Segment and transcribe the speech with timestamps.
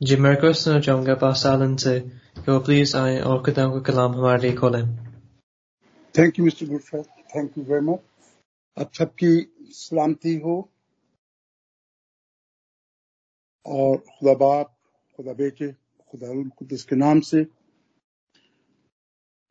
[0.00, 2.00] जी मैं रिक्वेस्ट करना चाहूँगा पास आलन से
[2.36, 4.82] कि वो प्लीज़ आए और खुदा का कलाम हमारे लिए खोलें
[6.14, 7.04] thank you mister Godfred
[7.36, 8.00] thank you very much
[8.78, 9.30] आप सबकी
[9.70, 10.56] सलामती हो।
[13.66, 14.74] और खुदा बाप,
[15.16, 15.72] खुदा बेटे,
[16.10, 17.40] खुदा कुदस के नाम से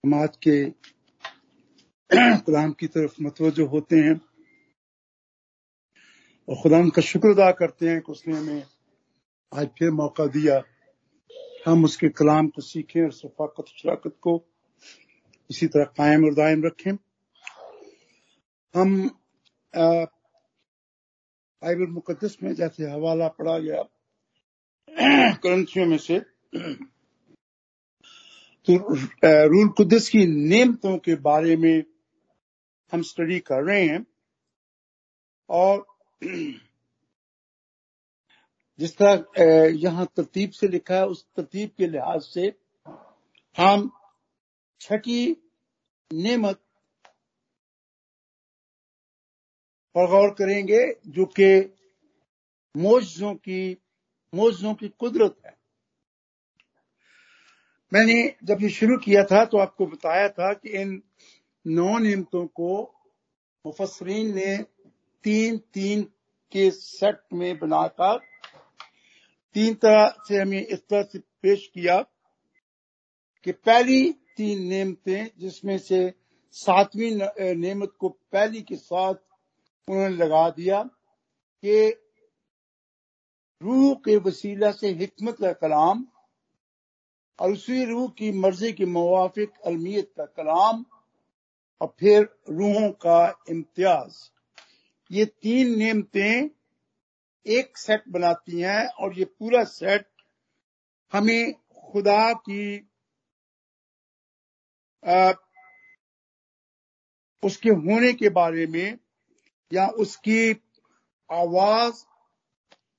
[0.04, 0.57] हम आज के
[2.46, 4.20] कलाम की तरफ़ मतवजो होते हैं।
[6.50, 8.73] और खुदा का शुक्र अदा करते हैं कि उसने हमें
[9.54, 10.61] आज फिर मौका दिया।
[11.66, 14.34] हम उसके कलाम को सीखें और सफाकत शराकत को
[15.49, 16.91] इसी तरह कायम और दायम रखें।
[18.73, 18.95] हम
[21.61, 23.84] बाइबल मुकदस में जैसे हवाला पढ़ा गया
[25.44, 26.20] करंथियों में से
[28.67, 28.77] तो
[29.47, 31.83] रूल कुदस की नियमतों के बारे में
[32.91, 34.05] हम स्टडी कर रहे हैं।
[35.49, 35.85] और
[38.80, 42.54] जिस तरह यहाँ तरतीब से लिखा है, उस तरतीब के लिहाज से
[43.58, 43.89] हम
[44.81, 45.31] छठी
[46.11, 46.59] नेमत
[49.95, 51.73] पर गौर करेंगे, जो कि
[52.75, 53.78] मोजों की
[54.34, 55.56] मोजों की कुदरत है।
[57.92, 61.02] मैंने जब ये शुरू किया था तो आपको बताया था कि इन
[61.66, 62.81] नौ नियमतों को
[63.66, 64.56] मुफसरीन ने
[65.23, 66.02] तीन तीन
[66.52, 68.19] के सेट में बनाकर
[69.56, 72.00] तीन तरह से हमें इस तरह से पेश किया
[73.46, 76.14] कि पहली तीन नेमतें जिसमें से
[76.56, 77.12] सातवीं
[77.56, 79.14] नेमत को पहली के साथ
[79.88, 80.81] उन्होंने लगा दिया
[81.64, 81.76] कि
[83.62, 86.06] रूह के वसीला से हिकमत का कलाम
[87.40, 90.84] और उसी रूह की मर्ज़ी के मुवाफिक अलमियत का कलाम
[91.81, 94.18] और फिर रूहों का इम्तियाज़।
[95.12, 96.50] ये तीन नेमतें
[97.45, 100.08] एक सेट बनाती हैं और ये पूरा सेट
[101.13, 101.53] हमें
[101.91, 102.89] खुदा की
[105.08, 105.33] आ,
[107.44, 108.97] उसके होने के बारे में
[109.73, 110.51] या उसकी
[111.31, 112.03] आवाज़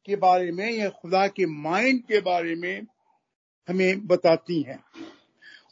[0.06, 2.86] के बारे में या खुदा के माइंड के बारे में
[3.69, 4.84] हमें बताती हैं।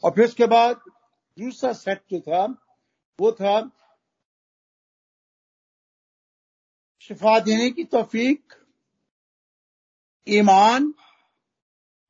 [0.03, 0.81] और फिर उसके बाद
[1.37, 2.45] दूसरा सेट जो था
[3.19, 3.71] वो था
[6.99, 8.53] शिफा देने की तोफीक
[10.27, 10.93] ईमान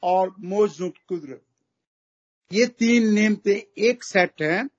[0.03, 1.41] और मौजों कुदरत।
[2.51, 4.69] ये तीन नियमते एक सेट हैं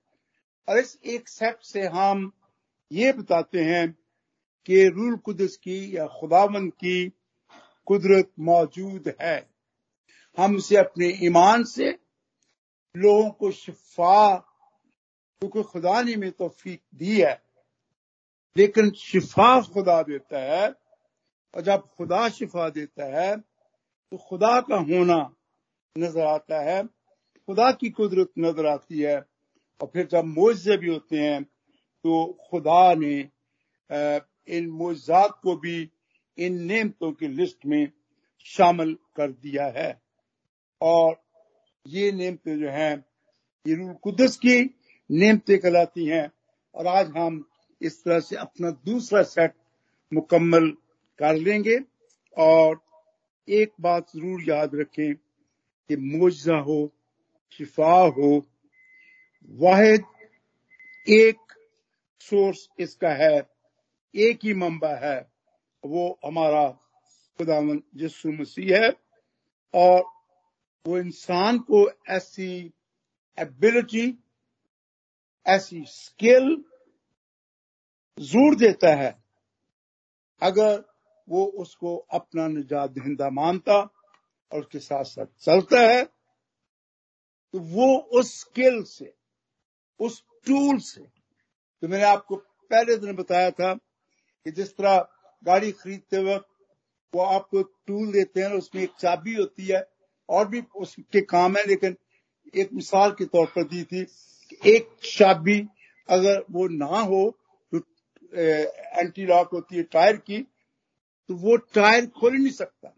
[0.69, 2.33] और इस एक सेट से हम
[2.93, 3.99] ये बताते हैं
[4.67, 7.13] कि रूल कुदस की या खुदावन की
[7.87, 9.51] कुदरत मौजूद है।
[10.39, 11.91] हम उसे अपने ईमान से,
[12.97, 14.37] लोगों को शिफा,
[15.43, 17.43] क्योंकि खुदा ने में तोफीक दी है,
[18.57, 20.84] लेकिन शिफा खुदा देता है
[21.55, 25.19] और जब खुदा शिफा देता है तो खुदा का होना
[25.97, 26.83] नज़र आता है,
[27.49, 29.17] खुदा की कुदरत नज़र आती है।
[29.81, 33.17] और फिर जब मुआवजे भी होते हैं तो खुदा ने
[34.49, 35.77] इन मुआवजात को भी
[36.39, 37.91] इन नेमतों की लिस्ट में
[38.47, 39.91] शामिल कर दिया है।
[40.81, 41.17] और
[41.87, 43.05] ये नेमतें जो हैं,
[43.67, 44.59] ये रूल कुदस की
[45.11, 46.31] नेमतें कहलाती हैं।
[46.75, 47.45] और आज हम
[47.81, 49.55] इस तरह से अपना दूसरा सेट
[50.13, 50.73] मुकम्मल
[51.19, 51.79] कर लेंगे।
[52.37, 52.81] और
[53.49, 56.93] एक बात ज़रूर याद रखें कि मुआवजा हो,
[57.53, 58.31] शिफा हो,
[59.51, 60.05] वाहिद
[61.07, 61.53] एक
[62.21, 63.37] सोर्स इसका है,
[64.15, 65.19] एक ही मंबा है,
[65.85, 66.69] वो हमारा
[67.39, 68.93] खुदावन यसु मसीह है।
[69.75, 70.03] और
[70.87, 72.73] वो इंसान को ऐसी
[73.39, 74.07] एबिलिटी
[75.47, 76.65] ऐसी स्किल
[78.19, 79.11] ज़रूर देता है।
[80.43, 80.85] अगर
[81.29, 83.79] वो उसको अपना निजात दहिंदा मानता
[84.53, 89.13] और उसके साथ साथ चलता है। तो वो उस स्किल से,
[90.01, 91.01] उस टूल से
[91.83, 94.97] तो मैंने आपको पहले दिन बताया था कि जिस तरह
[95.43, 96.47] गाड़ी खरीदते वक्त
[97.13, 99.83] वो आपको टूल देते हैं उसमें एक चाबी होती है
[100.29, 101.97] और भी उसके काम है, लेकिन
[102.55, 104.07] एक मिसाल के तौर पर दी थी
[104.67, 105.61] एक चाबी
[106.09, 107.23] अगर वो ना हो
[107.73, 107.79] तो
[108.33, 110.47] एंटी लॉक होती है टायर की
[111.31, 112.95] तो वो टायर खोल नहीं सकता।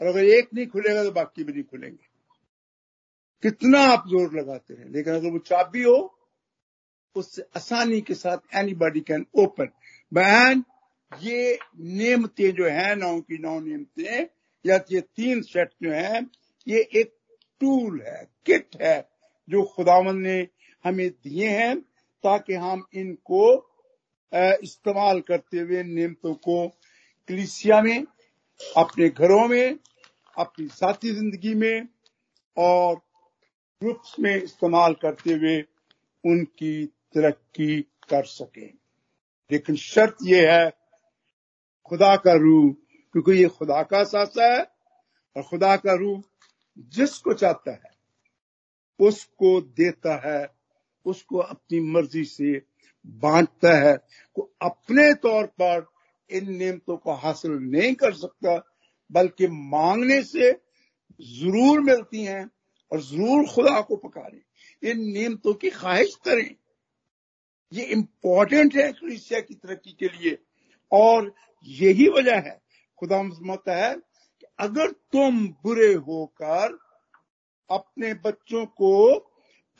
[0.00, 2.08] और अगर एक नहीं खुलेगा तो बाकी भी नहीं खुलेंगे।
[3.42, 6.16] कितना आप ज़ोर लगाते हैं। लेकिन अगर वो चाबी हो,
[7.16, 9.68] उससे आसानी के साथ एनी बॉडी कैन ओपन
[10.12, 10.64] बहन,
[11.12, 14.26] ये नियमतें जो है नौ की नौ नियमतें
[14.64, 16.20] या ये तीन सेट जो है,
[16.66, 17.14] ये एक
[17.60, 19.08] टूल है किट है,
[19.48, 20.36] जो खुदावन ने
[20.84, 21.80] हमें दिए हैं,
[22.24, 23.42] ताकि हम इनको
[24.32, 26.66] इस्तेमाल करते हुए नियमतों को
[27.30, 28.04] कलिसिया में,
[28.76, 29.78] अपने घरों में,
[30.38, 31.88] अपनी साथी ज़िंदगी में
[32.56, 32.96] और
[33.82, 35.60] ग्रुप्स में इस्तेमाल करते हुए
[36.24, 38.66] उनकी तरक्की कर सके।
[39.50, 40.70] लेकिन शर्त यह है,
[41.84, 42.72] खुदा का रूह,
[43.12, 44.70] क्योंकि ये खुदा का सासा है
[45.36, 46.22] और खुदा का रूह
[46.78, 47.90] जिसको चाहता है,
[49.00, 50.48] उसको देता है,
[51.06, 52.62] उसको अपनी मर्ज़ी से
[53.06, 53.96] बांटता है,
[54.34, 55.99] को अपने तौर पर
[56.30, 58.56] इन नियमतों को हासिल नहीं कर सकता,
[59.10, 60.50] बल्कि मांगने से
[61.20, 62.50] ज़रूर मिलती हैं
[62.92, 64.40] और ज़रूर खुदा को पकारें।
[64.82, 66.54] इन नियमतों की ख्वाहिश करें।
[67.72, 70.38] ये इम्पोर्टेंट है क्रिस्टिया की तरक्की के लिए।
[70.92, 71.32] और
[71.68, 72.60] यही वजह है,
[72.98, 76.78] खुदा मत है कि अगर तुम बुरे होकर
[77.70, 78.94] अपने बच्चों को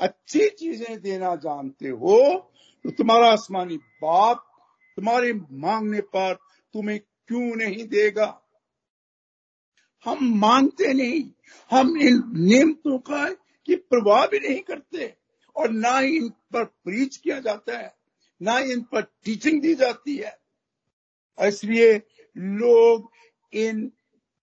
[0.00, 2.18] अच्छी चीज़ें देना जानते हो
[2.84, 4.44] तो तुम्हारा आसमानी बाप
[4.96, 6.34] तुम्हारे मांगने पर
[6.74, 8.42] तुम्हें क्यों नहीं देगा?
[10.04, 11.30] हम मांगते नहीं।
[11.70, 13.28] हम इन नियमों का
[13.66, 15.14] की प्रभाव भी नहीं करते
[15.56, 17.94] और ना ही इन पर प्रीच किया जाता है,
[18.42, 20.38] ना ही इन पर टीचिंग दी जाती है।
[21.38, 22.02] इसलिए
[22.36, 23.10] लोग
[23.52, 23.92] इन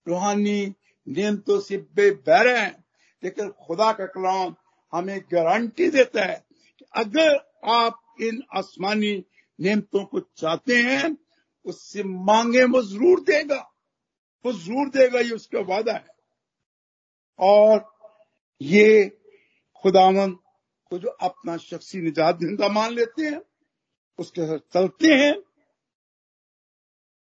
[0.08, 0.74] रूहानी
[1.08, 2.84] नियमतों से बेबहर हैं,
[3.24, 4.56] लेकिन खुदा का कलाम
[4.94, 6.46] हमें गारंटी देता है
[6.80, 7.36] कि अगर
[7.66, 9.26] आप इन आसमानी
[9.60, 11.18] नियमतों को चाहते हैं,
[11.66, 13.60] उससे मांगे वो ज़रूर देगा।
[14.46, 16.16] वो ज़रूर देगा, ये उसका वादा है।
[17.40, 17.86] और
[18.62, 19.10] ये
[19.76, 20.32] खुदावन
[20.92, 23.42] को जो अपना शख्सी निजात ज़िंदा मान लेते हैं,
[24.20, 25.36] उसके साथ चलते हैं,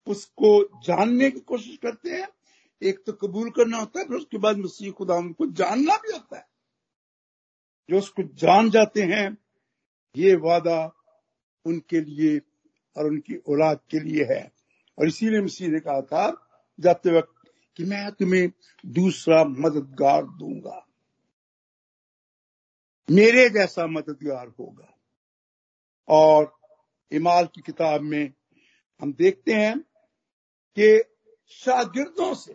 [0.07, 2.27] उसको जानने की कोशिश करते हैं।
[2.81, 6.37] एक तो कबूल करना होता है, फिर उसके बाद मसीह खुदा को जानना भी होता
[6.37, 6.47] है।
[7.89, 9.37] जो उसको जान जाते हैं,
[10.15, 10.77] ये वादा
[11.65, 12.41] उनके लिए
[12.97, 14.51] और उनकी औलाद के लिए है।
[14.99, 16.47] और इसीलिए मसीह ने कहा था,
[16.79, 18.51] जाते वक्त कि मैं तुम्हें
[18.85, 20.87] दूसरा मददगार दूँगा।
[23.11, 24.97] मेरे जैसा मददगार होगा।
[26.07, 26.59] और
[27.11, 28.33] इमाल की किताब में
[29.01, 29.79] हम देखते हैं
[30.79, 31.03] कि
[31.47, 32.53] शागिर्दों से,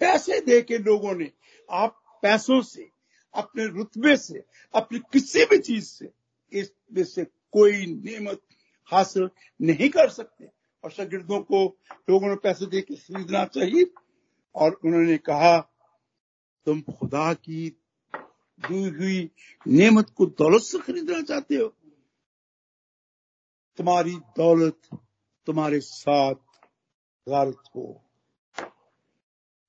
[0.00, 1.32] पैसे दे के लोगों ने,
[1.70, 2.90] आप पैसों से,
[3.34, 6.12] अपने रुतबे से, अपनी किसी भी चीज़ से
[6.52, 8.40] इसमें से कोई नियमत
[8.86, 9.28] हासिल
[9.62, 10.48] नहीं कर सकते।
[10.84, 11.78] और शागिर्दों को
[12.10, 13.90] लोगों ने पैसे दे के खरीदना चाहिए।
[14.54, 15.60] और उन्होंने कहा,
[16.66, 17.70] तुम खुदा की
[18.60, 19.30] दी हुई
[19.68, 21.68] नियमत को दौलत से खरीदना चाहते हो।
[23.76, 24.80] तुम्हारी दौलत
[25.46, 26.34] तुम्हारे साथ
[27.28, 28.04] गारत हो।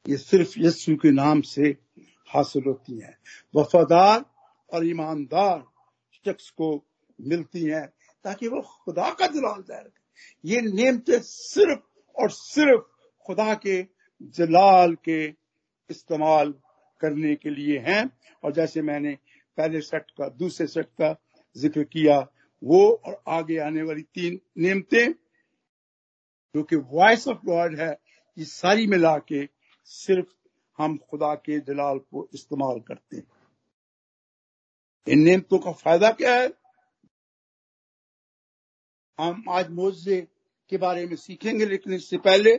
[0.09, 1.77] ये सिर्फ़ यस्सु के नाम से
[2.27, 3.19] हासिल होती है।
[3.55, 4.25] वफादार
[4.73, 5.65] और ईमानदार
[6.13, 6.85] शख्स को
[7.19, 7.85] मिलती हैं,
[8.25, 12.81] ताकि वो खुदा का जलाल ज़ाहिर करे। ये नियमतें सिर्फ़ और सिर्फ़
[13.25, 13.81] खुदा के
[14.21, 15.23] जलाल के
[15.89, 16.53] इस्तेमाल
[17.01, 18.09] करने के लिए हैं।
[18.43, 19.17] और जैसे मैंने
[19.57, 21.15] पहले सेट का, दूसरे सेट का
[21.55, 22.19] ज़िक्र किया,
[22.63, 25.13] वो और आगे आने वाली तीन नियमतें
[26.55, 27.91] जो कि वॉइस ऑफ़ गॉड है,
[28.37, 29.49] ये सारी मिला के
[29.83, 30.27] सिर्फ़
[30.79, 33.27] हम खुदा के जलाल को इस्तेमाल करते हैं।
[35.07, 36.47] इन नियमतों का फ़ायदा क्या है?
[39.19, 40.27] हम आज मोजे
[40.69, 42.57] के बारे में सीखेंगे, लेकिन इससे पहले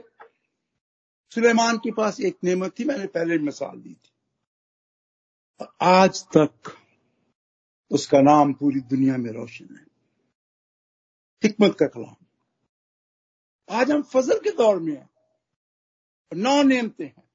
[1.30, 4.12] सुलेमान के पास एक नेमत थी, मैंने पहले मिसाल दी थी।
[5.60, 6.76] और आज तक
[7.90, 9.86] उसका नाम पूरी दुनिया में रोशन है।
[11.44, 12.16] हिकमत का कलाम।
[13.70, 15.10] आज हम फजल के दौर में हैं
[16.34, 17.30] नौ नियमते हैं।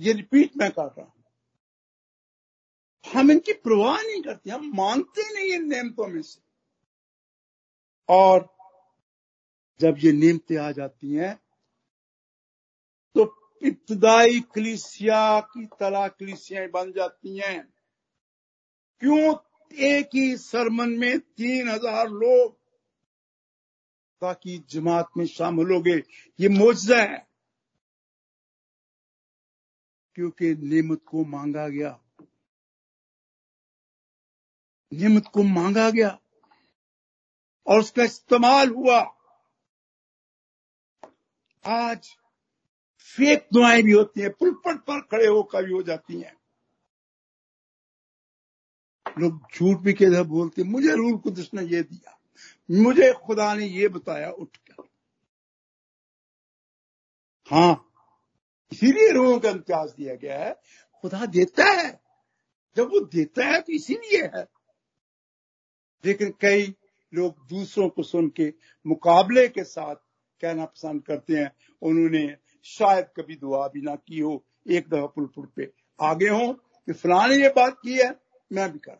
[0.00, 1.24] ये रिपीट मैं कर रहा हूँ।
[3.14, 6.45] हम इनकी प्रवाह नहीं करते, हम मानते नहीं इन नियमतों में से।
[8.08, 8.56] और
[9.80, 11.34] जब ये नियमतें आ जाती हैं
[13.16, 13.24] तो
[13.62, 17.72] इब्तदाई कलिसिया की तरह कलिसियाएँ बन जाती हैं।
[19.02, 19.34] क्यों?
[19.74, 22.54] एक ही सरमन में तीन हज़ार लोग
[24.22, 26.02] ताकि जमात में शामिल हो गए।
[26.40, 27.26] ये मुआवजा है।
[30.14, 31.98] क्योंकि नियमत को मांगा गया।
[34.92, 36.18] नियमत को मांगा गया।
[37.66, 39.00] और उसका इस्तेमाल हुआ।
[41.64, 42.08] आज
[43.16, 46.36] फेक दुआएँ भी होती हैं, पुलपट पर खड़े होकर भी हो जाती हैं।
[49.18, 52.18] लोग झूठ भी के बोलते मुझे रूल कुदस ने ये दिया,
[52.70, 54.84] मुझे खुदा ने ये बताया उठ कर
[57.50, 57.82] हाँ
[58.72, 60.52] इसीलिए रूहों का इम्तियाज़ दिया गया है,
[61.02, 62.00] खुदा देता है।
[62.76, 64.46] जब वो देता है तो इसीलिए है।
[66.04, 66.74] लेकिन कई
[67.16, 68.52] लोग दूसरों को सुन के
[68.86, 69.94] मुकाबले के साथ
[70.40, 71.50] कहना पसंद करते हैं।
[71.82, 76.92] उन्होंने शायद कभी दुआ भी ना की हो। एक दफ़ा पुलपुर पे आगे हो कि
[76.92, 78.10] फलाने ये बात की है,
[78.52, 78.98] मैं भी कर।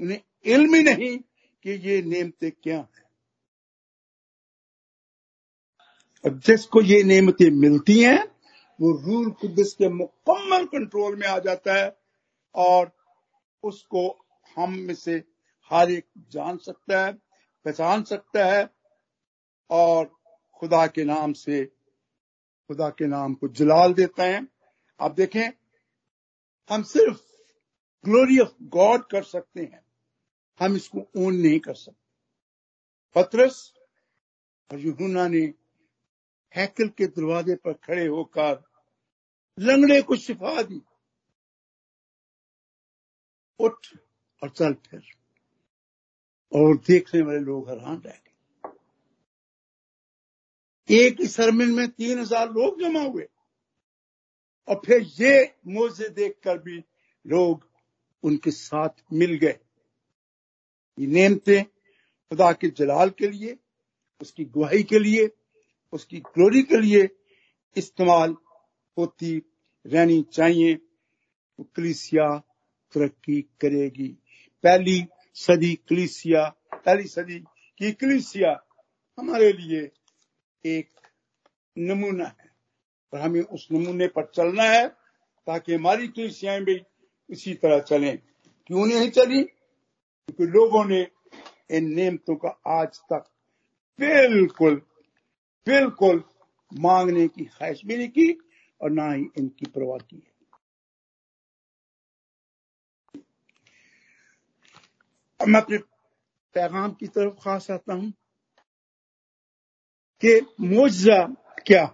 [0.00, 1.18] उन्हें इल्म ही नहीं
[1.64, 3.08] कि ये नेमतें क्या है।
[6.24, 8.24] अब जिसको ये नेमतें मिलती हैं,
[8.80, 11.98] वो रूल कुदस के मुकम्मल कंट्रोल में आ जाता है
[12.54, 12.90] और
[13.62, 15.22] उसको हम में से
[15.72, 17.12] हर एक जान सकता है,
[17.64, 18.70] पहचान सकता है
[19.70, 20.20] और
[20.54, 21.66] खुदा के नाम से,
[22.68, 24.46] खुदा के नाम को जलाल देता है।
[25.00, 25.50] आप देखें,
[26.70, 27.20] हम सिर्फ़
[28.04, 29.84] ग्लोरी ऑफ़ गॉड कर सकते हैं।
[30.60, 32.10] हम इसको ओन नहीं कर सकते।
[33.14, 33.74] पत्रस
[34.72, 35.54] और यूहुना ने
[36.56, 38.64] हैकल के दरवाजे पर खड़े होकर
[39.58, 40.82] लंगड़े को शिफा दी।
[43.58, 43.86] उठ
[44.42, 45.19] और चल फिर।
[46.52, 48.26] और देखने वाले लोग हैरान रह गए।
[50.88, 53.26] एक ही सरमिन में तीन हज़ार लोग जमा हुए।
[54.68, 56.84] और फिर ये मोजे देखकर भी
[57.26, 57.68] लोग
[58.22, 59.58] उनके साथ मिल गए।
[60.98, 63.56] नेमते खुदा के जलाल के लिए,
[64.20, 65.30] उसकी गुहाई के लिए,
[65.92, 67.08] उसकी ग्लोरी के लिए
[67.76, 68.36] इस्तेमाल
[68.96, 69.42] होती
[69.86, 70.78] रहनी चाहिए।
[71.76, 72.26] कलिसिया
[72.94, 74.08] तरक्की करेगी।
[74.64, 75.00] पहली
[75.34, 77.38] सदी क्लिसिया पहली सदी
[77.78, 78.64] की क्लिसिया
[79.18, 79.90] हमारे लिए
[80.66, 80.88] एक
[81.78, 82.50] नमूना है।
[83.12, 84.88] और हमें उस नमूने पर चलना है
[85.46, 86.82] ताकि हमारी कलिसियाएँ भी
[87.30, 88.18] इसी तरह चलें।
[88.66, 89.44] क्यों नहीं चली?
[89.44, 91.06] क्योंकि लोगों ने
[91.70, 93.24] इन नियमतों का आज तक
[94.00, 94.74] बिल्कुल
[95.66, 96.24] बिल्कुल
[96.74, 98.38] मांगने की ख्वाहिश भी नहीं की
[98.80, 100.29] और ना ही इनकी परवाह की है।
[105.40, 105.78] अब मैं अपने
[106.56, 108.12] पैगाम की तरफ़ खास आता हूँ
[110.22, 111.16] कि मुआवजा
[111.66, 111.84] क्या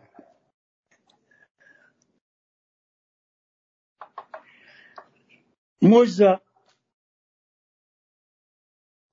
[5.82, 6.32] मुआवजा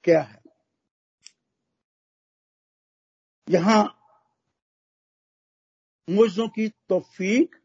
[0.04, 0.42] क्या है?
[3.48, 3.84] यहाँ
[6.08, 7.56] मुआवजों की तोफीक,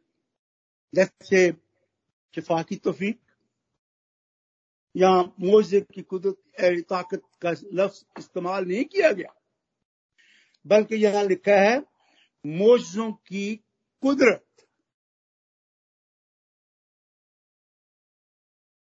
[0.95, 1.51] जैसे
[2.35, 3.21] शिफा की तोफीक
[4.95, 9.35] या मुआवजे की कुदरत ताकत का लफ्ज इस्तेमाल नहीं किया गया।
[10.67, 11.79] बल्कि यहाँ लिखा है
[12.45, 13.55] मोजों की
[14.03, 14.45] कुदरत।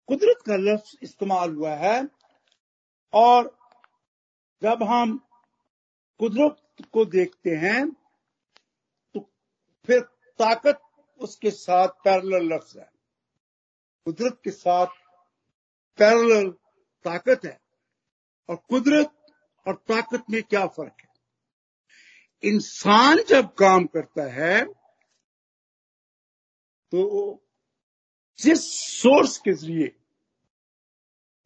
[0.10, 2.08] कुदरत का लफ्ज इस्तेमाल हुआ है,
[3.14, 3.58] और
[4.62, 5.18] जब हम
[6.20, 7.90] कुदरत को देखते हैं
[9.16, 9.20] तो
[9.88, 10.00] फिर
[10.40, 10.82] ताकत
[11.20, 12.90] उसके साथ पैरल लफ्ज है।
[14.08, 15.01] कुदरत के साथ
[16.02, 16.50] पैरल
[17.06, 17.60] ताकत है
[18.50, 19.16] और कुदरत
[19.66, 21.10] और ताकत में क्या फ़र्क है?
[22.44, 24.64] इंसान जब काम करता है
[26.94, 27.02] तो
[28.40, 28.64] जिस
[29.02, 29.96] सोर्स के ज़रिए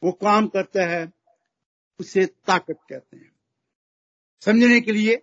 [0.04, 1.06] वो काम करता है,
[2.00, 3.32] उसे ताकत कहते हैं।
[4.42, 5.16] समझने के लिए,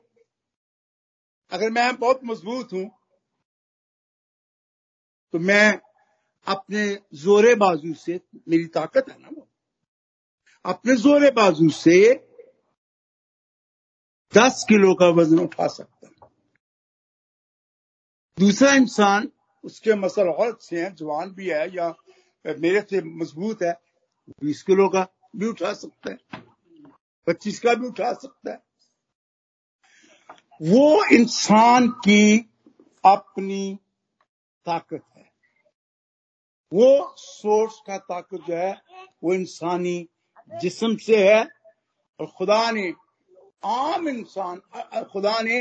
[1.52, 2.84] अगर मैं बहुत मज़बूत हूँ
[5.34, 5.80] तो मैं
[6.46, 9.46] अपने जोरे बाजू से, मेरी ताकत है ना वो?
[10.64, 11.98] अपने जोरे बाजू से
[14.32, 16.12] दस किलो का वज़न उठा सकता है।
[18.38, 19.30] दूसरा इंसान,
[19.64, 21.88] उसके मसल और से हैं, जवान भी है या
[22.44, 23.72] मेरे से मज़बूत है,
[24.42, 25.06] बीस किलो का
[25.36, 26.42] भी उठा सकता है,
[27.26, 28.60] पच्चीस का भी उठा सकता है।
[30.60, 32.38] वो इंसान की
[33.04, 33.78] अपनी
[34.66, 35.04] ताकत
[36.72, 38.72] वो सोर्स का ताकत जो है,
[39.24, 40.08] वो इंसानी
[40.50, 41.42] जिस्म से है
[42.20, 42.92] और खुदा ने,
[43.64, 44.60] आम इंसान,
[45.12, 45.58] खुदा ने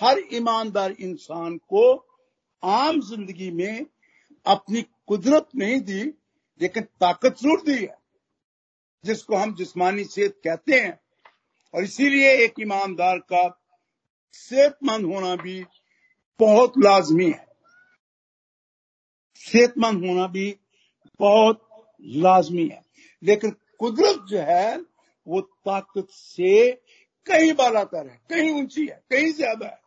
[0.00, 1.84] हर ईमानदार इंसान को
[2.62, 3.86] आम ज़िंदगी में
[4.46, 6.02] अपनी कुदरत नहीं दी,
[6.60, 7.96] लेकिन ताकत ज़रूर दी है,
[9.04, 10.98] जिसको हम जिस्मानी सेहत कहते हैं।
[11.74, 13.48] और इसीलिए एक ईमानदार का
[14.32, 15.64] सेहतमंद होना भी
[16.40, 17.49] बहुत लाजमी है।
[19.44, 20.48] सेहतमंद होना भी
[21.20, 21.60] बहुत
[22.18, 22.82] लाजमी है।
[23.22, 24.76] लेकिन कुदरत जो है,
[25.26, 26.70] वो ताकत से
[27.26, 29.78] कहीं बालातर है, कहीं ऊँची है, कहीं ज़्यादा है।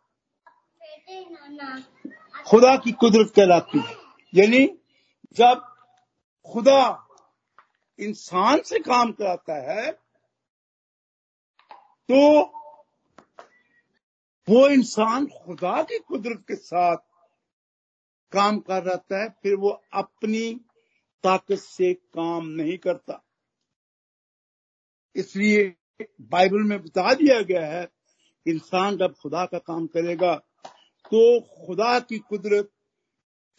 [2.48, 3.96] खुदा की कुदरत कहलाती है।
[4.34, 4.66] यानी
[5.38, 5.62] जब
[6.46, 6.82] खुदा
[8.00, 9.92] इंसान से काम कराता है
[12.10, 12.20] तो
[14.48, 16.98] वो इंसान खुदा की कुदरत के साथ
[18.34, 20.54] काम कर रहता है, फिर वो अपनी
[21.24, 23.24] ताकत से काम नहीं करता।
[25.16, 25.74] इसलिए
[26.22, 27.88] बाइबल में बता दिया गया है,
[28.46, 30.36] इंसान जब खुदा का काम करेगा
[31.12, 32.70] तो खुदा की कुदरत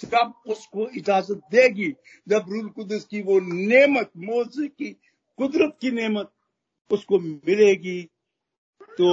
[0.01, 1.91] जब उसको इजाज़त देगी,
[2.27, 4.91] जब रूल कुदस की वो नेमत, मोजे की
[5.39, 6.31] कुदरत की नेमत
[6.91, 8.03] उसको मिलेगी
[8.99, 9.11] तो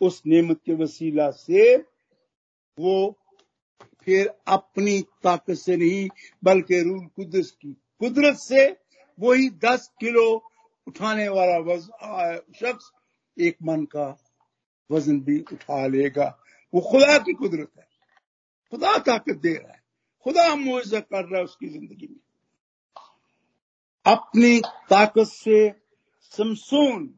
[0.00, 1.76] उस नेमत के वसीला से
[2.78, 2.96] वो
[4.04, 6.08] फिर अपनी ताकत से नहीं,
[6.44, 8.66] बल्कि रूल कुदस की। कुदरत से
[9.18, 10.26] वही दस किलो
[10.86, 11.76] उठाने वाला
[12.60, 12.90] शख्स
[13.36, 14.06] एक मन का
[14.90, 16.26] वज़न भी उठा लेगा।
[16.72, 17.86] वो खुदा की कुदरत है।
[18.72, 19.82] खुदा ताकत दे रहा है।
[20.24, 22.20] खुदा मुआवजा कर रहा है उसकी ज़िंदगी में।
[24.06, 25.70] अपनी ताकत से
[26.32, 27.14] समसून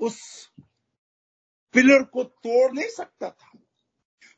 [0.00, 0.20] उस
[1.74, 3.51] पिलर को तोड़ नहीं सकता था।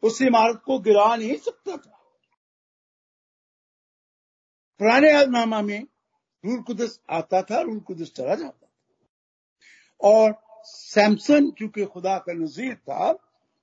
[0.04, 1.90] उस इमारत को गिरा नहीं सकता था।
[4.78, 5.86] पुराने आजनामा में
[6.44, 8.70] रूल कुदस आता था रूल कुदस चला जाता था।
[10.00, 13.12] और सैमसन, चूँकि खुदा का नजीर था,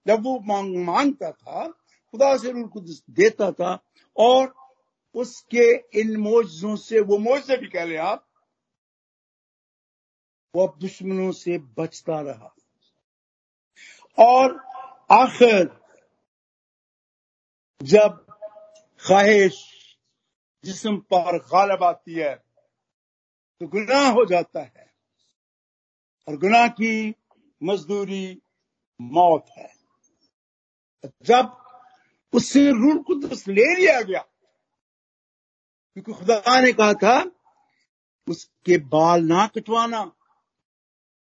[0.07, 1.67] जब वो मांग, माँगता था,
[2.11, 3.83] खुदा से रूल कुदस देता था,
[4.17, 4.55] और
[5.15, 8.27] उसके इन मोजों से, वो मोजे भी कह ले आप,
[10.55, 12.55] वो दुश्मनों से बचता रहा।
[14.19, 14.59] और
[15.11, 15.80] आखिर
[17.81, 18.25] जब
[19.01, 19.55] ख्वाहिश
[20.63, 22.33] जिसम पर गालब आती है
[23.61, 24.89] तो गुनाह हो जाता है
[26.27, 27.15] और गुनाह की
[27.61, 28.41] मजदूरी
[28.99, 29.69] मौत है।
[31.23, 31.57] जब
[32.33, 34.21] उससे रूल कुदस ले लिया गया,
[35.97, 37.19] क्योंकि खुदा ने कहा था,
[38.27, 40.01] उसके बाल ना कटवाना,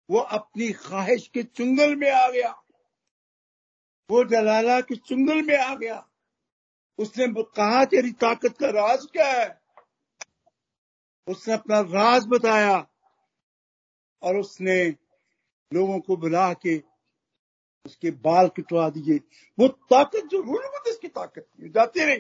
[0.09, 2.51] वो अपनी ख्वाहिश के चुंगल में आ गया,
[4.11, 6.07] वो जलाला के चुंगल में आ गया।
[6.99, 9.61] उसने कहा, तेरी ताकत का राज क्या है?
[11.29, 12.87] उसने अपना राज बताया
[14.23, 14.95] और उसने
[15.75, 16.83] लोगों को बुला के
[17.87, 19.21] उसके बाल कटवा दिए।
[19.59, 20.63] वो ताकत जो रूल
[21.03, 22.17] की ताकत थी जाते रहे,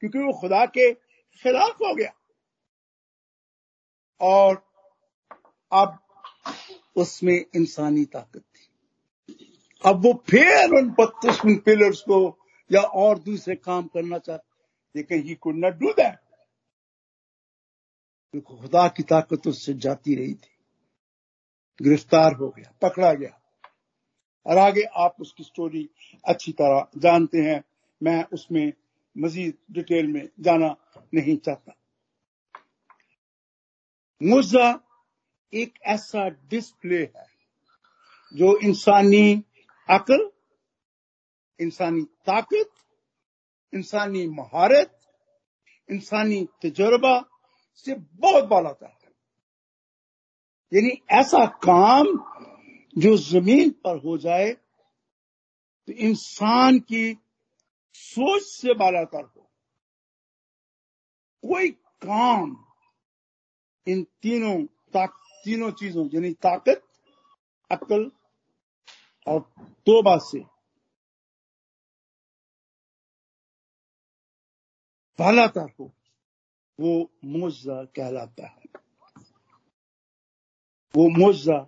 [0.00, 0.94] क्योंकि वो खुदा के
[1.42, 2.12] खिलाफ हो गया।
[4.20, 4.72] और
[5.72, 5.98] अब
[6.96, 8.68] उसमें इंसानी ताकत थी।
[9.86, 12.41] अब वो फिर उन बत्तीस पिलर्स को
[12.72, 14.64] या और दूसरे काम करना चाहते
[14.96, 16.18] लेकिन he could not do that
[18.46, 20.50] खुदा की ताकत उससे जाती रही थी।
[21.82, 23.40] गिरफ़्तार हो गया, पकड़ा गया।
[24.46, 25.90] और आगे आप उसकी स्टोरी
[26.24, 27.64] अच्छी तरह जानते हैं।
[28.02, 28.72] मैं उसमें
[29.18, 30.76] मजीद डिटेल में जाना
[31.14, 31.74] नहीं चाहता।
[34.22, 34.80] मुजा
[35.52, 37.26] एक ऐसा डिस्प्ले है,
[38.34, 39.44] जो इंसानी
[39.90, 40.30] अकल
[41.60, 42.70] इंसानी ताकत
[43.72, 44.98] इंसानी महारत
[45.88, 47.18] इंसानी तजुर्बा
[47.76, 49.00] से बहुत बालाता है
[50.72, 52.06] यानी ऐसा काम
[52.96, 54.52] जो ज़मीन पर हो जाए
[55.88, 57.14] तो इंसान की
[57.94, 59.50] सोच से बालातर हो।
[61.44, 61.70] कोई
[62.02, 62.56] काम
[63.86, 64.56] इन तीनों
[64.94, 65.12] ताक,
[65.44, 66.82] तीनों चीज़ों यानी ताकत
[67.70, 68.10] अक्ल
[69.26, 69.40] और
[69.86, 70.38] तोबा से
[75.18, 75.92] बालातर हो,
[76.80, 78.62] वो मुआवजा कहलाता है।
[80.94, 81.58] वो मुआवजा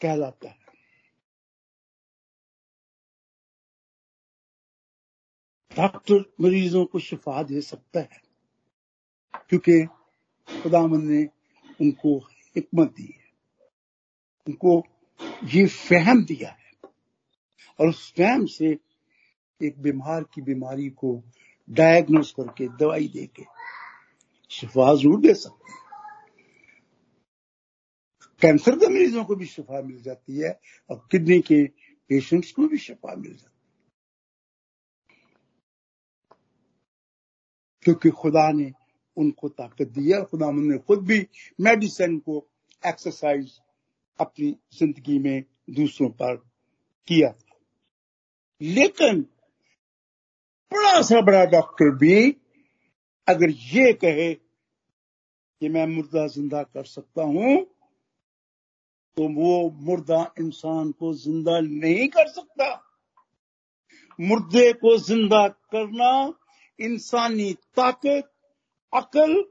[0.00, 0.58] कहलाता है।
[5.76, 8.20] डॉक्टर मरीजों को शिफा दे सकता है,
[9.48, 9.84] क्योंकि
[10.62, 11.24] खुदामंद ने
[11.80, 12.18] उनको
[12.56, 13.28] हिकमत दी है।
[14.46, 14.82] उनको
[15.44, 16.72] ये फहम दिया है
[17.80, 18.78] और उस फहम से
[19.60, 21.22] एक बीमार की बीमारी को
[21.70, 23.44] डायग्नोस करके, दवाई दे के
[24.50, 25.78] शिफा ज़रूर दे सकते हैं।
[28.42, 31.64] कैंसर के मरीजों को भी शिफा मिल जाती है, और किडनी के
[32.10, 33.50] पेशेंट्स को भी शिफा मिल जाती है।
[37.84, 38.72] क्योंकि खुदा ने
[39.16, 41.26] उनको ताकत दी है खुदा ने खुद भी
[41.60, 42.46] मेडिसिन को
[42.86, 43.60] एक्सरसाइज
[44.18, 46.36] अपनी ज़िंदगी में दूसरों पर
[47.08, 47.56] किया था।
[48.60, 49.26] लेकिन
[50.72, 52.30] बड़ा सा बड़ा डॉक्टर भी
[53.28, 57.56] अगर ये कहे कि मैं मुर्दा ज़िंदा कर सकता हूँ
[59.16, 62.68] तो वो मुर्दा इंसान को ज़िंदा नहीं कर सकता।
[64.18, 66.12] मुर्दे को ज़िंदा करना
[66.78, 68.30] इंसानी ताकत,
[68.92, 69.44] अकल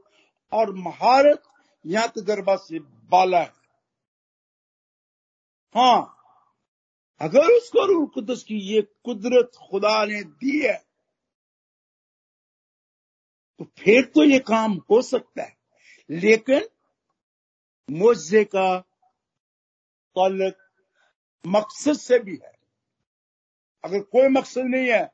[0.51, 1.43] और महारत
[1.85, 2.79] या तजर्बा से
[3.11, 3.53] बाला है।
[5.75, 6.15] हाँ
[7.21, 10.88] अगर उसको रूह कुदस की ये कुदरत खुदा ने दी है
[13.59, 15.57] तो फिर तो ये काम हो सकता है।
[16.09, 16.67] लेकिन
[17.89, 18.77] मुआवजे का
[20.15, 20.55] ताल्लुक
[21.45, 22.53] मकसद से भी है।
[23.83, 25.05] अगर कोई मकसद नहीं है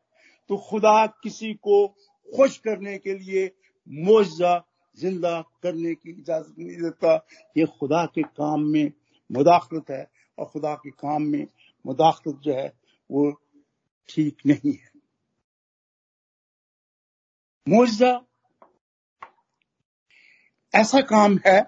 [0.49, 1.88] तो खुदा किसी को
[2.29, 3.49] खुश करने के लिए
[3.88, 4.58] मुआवजा
[4.97, 7.15] ज़िंदा करने की इजाज़त नहीं देता।
[7.58, 8.91] ये खुदा के काम में
[9.29, 10.05] मुदाखलत है
[10.38, 11.47] और खुदा के काम में
[11.86, 12.67] मुदाखलत जो है,
[13.10, 13.31] वो
[14.10, 14.89] ठीक नहीं है।
[17.67, 18.13] मुआवजा
[20.76, 21.60] ऐसा काम है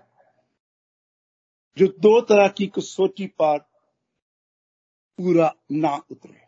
[1.77, 3.57] जो दो तरह की कसौटी पर
[5.19, 6.45] पूरा ना उतरे।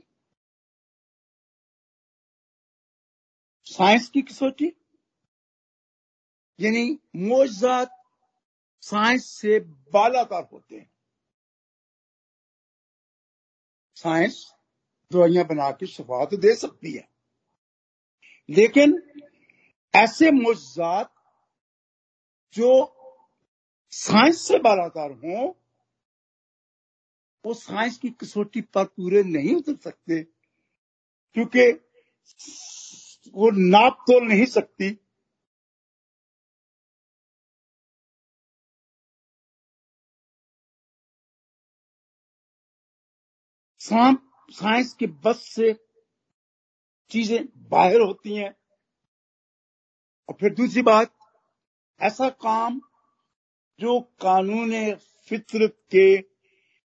[3.68, 4.72] साइंस की कसौटी,
[6.60, 7.96] यानी मोजात
[8.84, 9.60] साइंस से
[9.94, 10.90] बालाकार होते हैं।
[13.98, 14.44] साइंस
[15.12, 17.08] दवाइयाँ बना के शफा तो दे सकती है,
[18.50, 19.02] लेकिन
[19.94, 21.14] ऐसे मोजात
[22.56, 22.70] जो
[23.94, 25.52] साइंस से बालाकार हों,
[27.44, 30.22] वो साइंस की कसौटी पर पूरे नहीं उतर सकते,
[31.36, 31.72] क्योंकि
[33.36, 34.98] वो नाप तोल नहीं सकती।
[43.82, 45.74] साइंस के बस से
[47.12, 48.54] चीज़ें बाहर होती हैं,
[50.30, 51.14] और फिर दूसरी बात
[52.02, 52.82] ऐसा काम
[53.80, 56.22] जो कानून फितरत के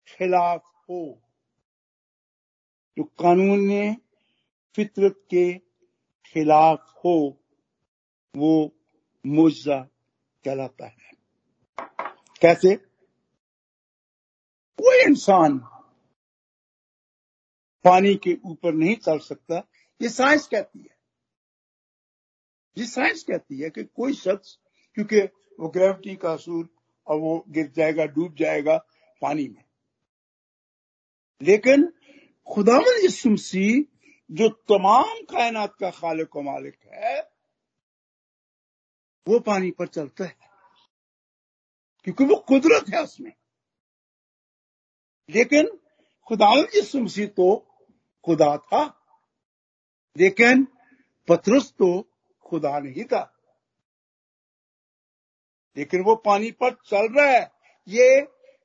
[0.07, 1.21] खिलाफ हो,
[2.97, 3.95] जो कानून
[4.75, 5.53] फितरत के
[6.25, 7.43] खिलाफ हो,
[8.35, 8.75] वो
[9.25, 9.79] मुआवजा
[10.45, 11.11] कहलाता है।
[12.41, 12.75] कैसे?
[14.81, 15.57] कोई इंसान
[17.83, 19.67] पानी के ऊपर नहीं चल सकता,
[20.01, 20.97] ये साइंस कहती है।
[22.77, 24.59] ये साइंस कहती है कि कोई शख्स
[24.95, 25.19] क्योंकि
[25.59, 26.69] वो ग्रेविटी का असूल
[27.07, 28.77] और वो गिर जाएगा, डूब जाएगा
[29.21, 29.63] पानी में।
[31.41, 31.93] लेकिन
[32.53, 33.81] खुदावन यसुमसी
[34.31, 37.21] जो तमाम कायनात का खालिक मालिक है,
[39.27, 40.37] वो पानी पर चलता है।
[42.03, 43.33] क्योंकि वो कुदरत है उसमें।
[45.29, 45.79] लेकिन
[46.27, 47.75] खुदावन यसुमसी तो
[48.25, 49.05] खुदा था,
[50.17, 50.67] लेकिन
[51.29, 52.07] पथरस तो
[52.41, 53.32] खुदा नहीं था।
[55.77, 57.51] लेकिन वो पानी पर चल रहा है।
[57.87, 58.21] ये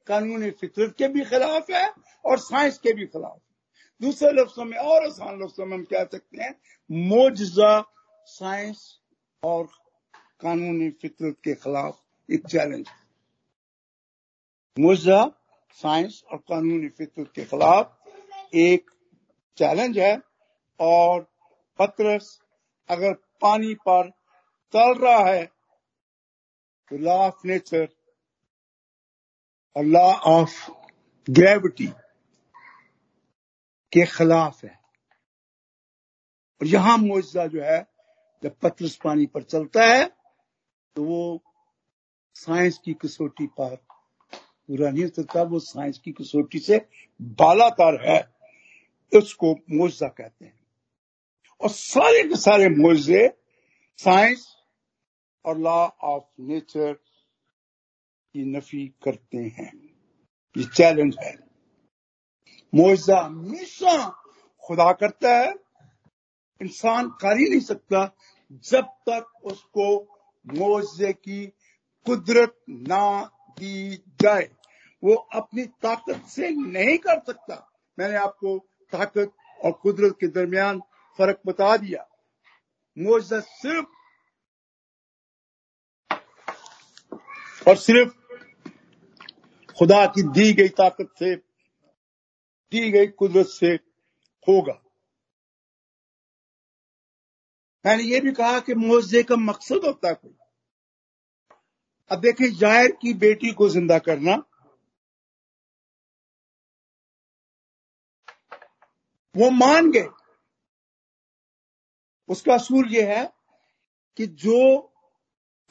[0.08, 1.88] कानून फितरत के भी खिलाफ है
[2.24, 3.46] और साइंस के भी खिलाफ है।
[4.00, 6.54] दूसरे लफ्जों में और आसान लफ्जों में हम कह सकते हैं
[6.90, 7.80] मोजा
[8.28, 9.00] साइंस
[9.42, 9.66] और
[10.40, 12.96] कानूनी फितरत के खिलाफ एक चैलेंज है।
[14.76, 15.24] मोजा
[15.78, 17.96] साइंस और कानूनी फितरत के खिलाफ
[18.54, 18.90] एक
[19.58, 20.16] चैलेंज है
[20.80, 21.20] और
[21.78, 22.38] पत्रस
[22.88, 24.10] अगर पानी पर
[24.74, 25.57] चल रहा है
[26.90, 27.88] तो लॉ ऑफ़ नेचर
[29.76, 30.70] और लॉ ऑफ़
[31.30, 31.86] ग्रेविटी
[33.92, 34.70] के खिलाफ है।
[36.60, 37.80] और यहाँ मुआवजा जो है,
[38.42, 40.04] जब पत्रस पानी पर चलता है
[40.96, 41.42] तो वो
[42.36, 43.76] साइंस की कसौटी पर,
[44.34, 46.78] पूरा नहीं उतरता वो साइंस की कसौटी से
[47.20, 48.20] बालातर है,
[49.12, 50.58] उसको मुआवजा कहते हैं।
[51.60, 53.28] और सारे के सारे मुआवजे
[53.98, 54.46] साइंस
[55.44, 56.92] और लॉ ऑफ़ नेचर
[58.32, 59.72] की नफी करते हैं।
[60.56, 61.36] ये चैलेंज है।
[62.74, 64.08] मुआवजा हमेशा
[64.64, 65.54] खुदा करता है।
[66.62, 68.16] इंसान कर ही नहीं सकता
[68.52, 71.46] जब तक उसको मुआवजे की
[72.06, 73.24] कुदरत ना
[73.58, 74.50] दी जाए।
[75.04, 78.58] वो अपनी ताकत से नहीं कर सकता। मैंने आपको
[78.92, 79.32] ताकत
[79.64, 80.80] और कुदरत के दरमियान
[81.18, 82.08] फ़र्क बता दिया।
[82.98, 83.86] मुआवजा सिर्फ़
[87.68, 88.12] और सिर्फ़
[89.78, 93.72] खुदा की दी गई ताकत से, दी गई कुदरत से
[94.48, 94.80] होगा।
[97.84, 100.34] मैंने ये भी कहा कि मुआवजे का मकसद होता है कोई।
[102.10, 104.34] अब देखिए जायर की बेटी को ज़िंदा करना,
[109.34, 110.08] वो मान गए।
[112.28, 113.24] उसका असूल यह है
[114.16, 114.58] कि जो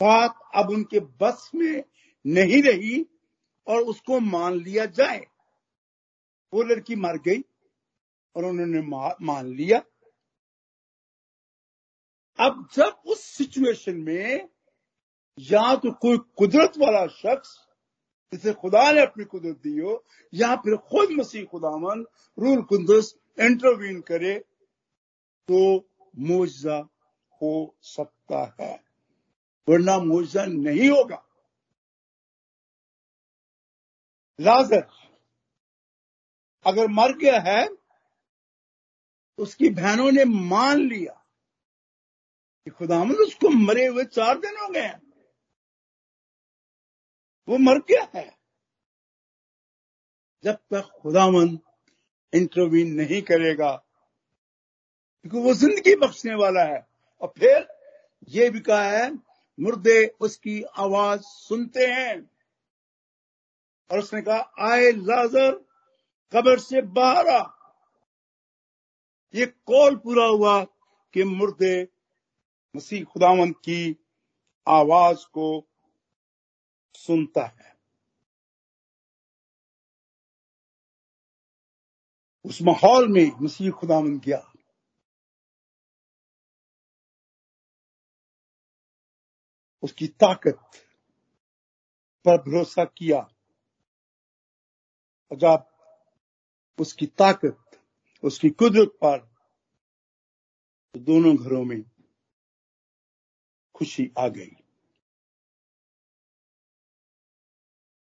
[0.02, 1.84] बात अब उनके बस में
[2.26, 3.06] नहीं रही
[3.68, 5.26] और उसको मान लिया जाए।
[6.54, 7.42] वो लड़की मर गई
[8.36, 8.82] और उन्होंने
[9.22, 9.80] मान लिया।
[12.40, 14.50] अब जब उस सिचुएशन में
[15.40, 17.58] या तो कोई कुदरत वाला शख्स,
[18.34, 22.06] जिसे खुदा ने अपनी कुदरत दी हो, या फिर खुद मसीह खुदावन,
[22.38, 24.40] रूल कुंदस इंटरवीन करे
[25.50, 26.78] तो मुआवजा
[27.42, 28.87] हो सकता है।
[29.68, 31.24] वरना मुआवजा नहीं होगा।
[34.40, 34.86] लाजर।
[36.66, 37.68] अगर मर गया है,
[39.40, 41.14] उसकी बहनों ने मान लिया
[42.68, 44.88] कि खुदामंद उसको मरे हुए चार दिन हो गए
[47.48, 48.26] वो मर गया है।
[50.44, 51.60] जब तक खुदामंद
[52.34, 53.72] इंटरवीन नहीं करेगा,
[55.26, 56.86] क्योंकि वो ज़िंदगी बख्शने वाला है।
[57.22, 57.68] और फिर
[58.30, 59.10] ये भी कहा है
[59.60, 62.32] मुर्दे उसकी आवाज़ सुनते हैं।
[63.92, 65.52] और उसने कहा, आए लाजर,
[66.32, 67.54] कब्र से बाहर आ।
[69.36, 70.64] ये कॉल पूरा हुआ
[71.14, 71.88] कि मुर्दे
[72.76, 74.06] मसीह खुदावंत की
[74.68, 75.68] आवाज़ को
[76.94, 77.78] सुनता है।
[82.46, 84.54] उस माहौल में मसीह खुदावंत गया
[89.88, 90.60] उसकी ताकत
[92.26, 93.20] पर भरोसा किया।
[95.32, 95.66] जब
[96.80, 97.58] उसकी ताकत,
[98.24, 99.18] उसकी कुदरत पर
[100.96, 101.82] तो दोनों घरों में
[103.76, 104.56] खुशी आ गई।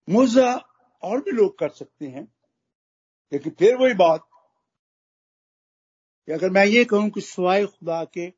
[0.08, 0.50] मुजा
[1.02, 2.26] और भी लोग कर सकते हैं,
[3.32, 4.28] लेकिन फिर वही बात
[6.28, 8.30] कि अगर मैं ये कहूँ कि सवाए खुदा के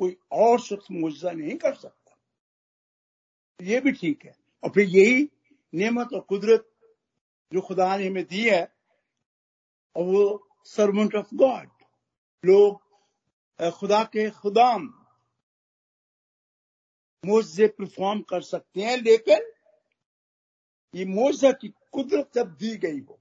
[0.00, 1.97] कोई और शख्स मुजा नहीं कर सकता
[3.60, 5.28] ये भी ठीक है। और फिर यही
[5.72, 6.68] नेमत और कुदरत
[7.52, 8.62] जो खुदा ने हमें दी है,
[9.96, 11.68] और वो सर्वेंट ऑफ़ गॉड
[12.44, 12.80] लोग
[13.60, 14.82] खुदा के खुदाम
[17.24, 19.52] मुआवजे परफॉर्म कर सकते हैं, लेकिन
[20.94, 23.18] ये मुआवजा की कुदरत जब दी गई हो,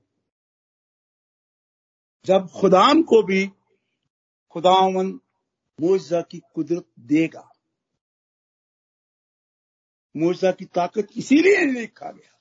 [2.26, 3.46] जब खुदाम को भी
[4.56, 5.20] खुदावन
[5.80, 7.50] मोजा की कुदरत देगा।
[10.18, 12.34] मुआवजा की ताकत इसीलिए लिखा गया।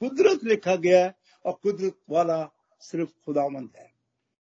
[0.00, 3.92] कुदरत लिखा गया है और कुदरत वाला सिर्फ़ खुदामंद है।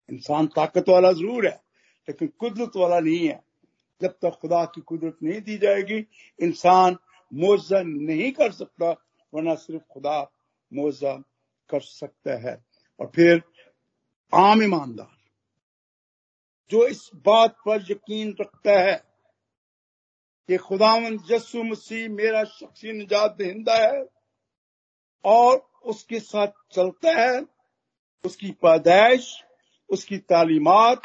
[0.10, 1.64] इंसान ताकत वाला ज़रूर है,
[2.08, 3.44] लेकिन कुदरत वाला नहीं है।
[4.02, 6.08] जब तक खुदा की कुदरत नहीं दी जाएगी,
[6.40, 6.98] इंसान
[7.34, 8.92] मुआवजा नहीं कर सकता,
[9.34, 10.32] वरना सिर्फ़ खुदा
[10.74, 11.14] मुआवजा
[11.70, 12.66] कर सकता है।
[13.00, 13.44] और फिर
[14.34, 15.18] आम ईमानदार,
[16.72, 19.11] जो इस बात पर यकीन रखता है
[20.50, 24.04] कि खुदावन यसु मसीह मेरा शख्सी निजात दहिंदा है
[25.26, 27.42] और उसके साथ चलता है।
[28.24, 29.44] उसकी पैदाइश,
[29.90, 31.02] उसकी तालीमत,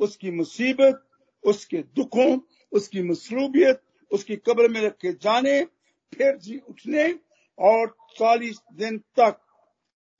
[0.00, 1.02] उसकी मुसीबत,
[1.44, 2.40] उसके दुखों,
[2.72, 5.64] उसकी मसरूबियत, उसकी कब्र में रखे जाने,
[6.12, 7.12] फिर जी उठने
[7.58, 7.88] और
[8.18, 9.40] चालीस दिन तक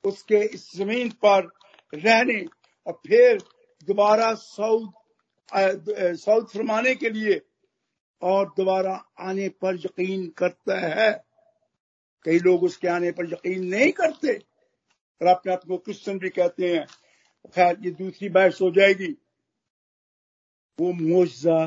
[0.04, 1.50] उसके इस ज़मीन पर
[1.94, 2.44] रहने
[2.86, 3.42] और फिर
[3.88, 4.88] दोबारा साउथ
[6.16, 7.40] साउथ फरमाने के लिए
[8.22, 11.24] और दोबारा आने पर यकीन करता है।
[12.24, 14.32] कई लोग उसके आने पर यकीन नहीं करते।
[15.22, 16.86] और अपने आप को क्रिश्चन भी कहते हैं,
[17.54, 19.12] खैर, ये दूसरी बहस हो जाएगी।
[20.80, 21.66] वो मुआवजा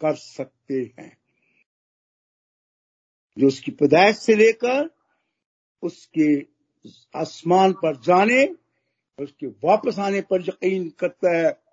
[0.00, 1.18] कर सकते हैं।
[3.38, 4.90] जो उसकी पैदाइश से लेकर
[5.82, 6.40] उसके
[7.18, 8.56] आसमान पर जाने,
[9.22, 11.67] उसके वापस आने पर यकीन करता है।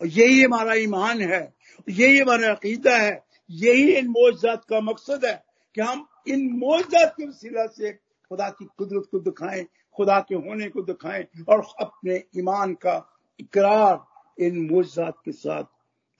[0.00, 1.54] और यही हमारा ईमान है,
[1.88, 7.26] यही हमारा अकीदा है, यही इन मोजात का मकसद है कि हम इन मोजात के
[7.26, 9.64] वसीला से खुदा की कुदरत को दिखाएँ,
[9.96, 12.96] खुदा के होने को दिखाएँ और अपने ईमान का
[13.40, 15.64] इकरार इन मोजात के साथ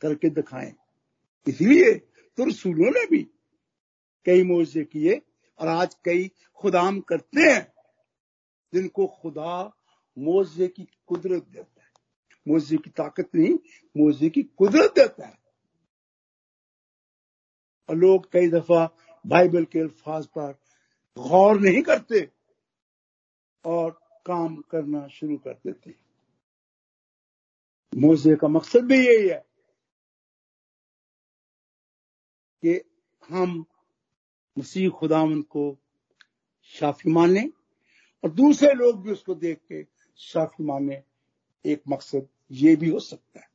[0.03, 0.73] करके दिखाएँ।
[1.47, 1.93] इसलिए
[2.39, 3.23] तो रसूलों ने भी
[4.27, 5.21] कई मोजे किए
[5.59, 7.73] और आज कई खुदाम करते हैं
[8.73, 9.73] जिनको खुदा
[10.19, 11.76] मोजे की कुदरत देता
[12.49, 13.55] मोजे की ताकत नहीं
[13.97, 15.39] मोजे की कुदरत देता है।
[17.89, 18.85] और लोग कई दफ़ा
[19.25, 20.53] बाइबल के अल्फाज पर
[21.17, 22.29] गौर नहीं करते
[23.65, 23.91] और
[24.27, 25.95] काम करना शुरू कर देते
[27.93, 29.45] मोजे का मकसद भी यही है
[32.63, 32.81] कि
[33.29, 33.65] हम
[34.57, 35.65] मसीह खुदावन को
[36.75, 37.49] शाफी माने
[38.25, 39.83] और दूसरे लोग भी उसको देख के
[40.19, 41.03] शाफी माने,
[41.65, 43.51] एक मकसद ये भी हो सकता है।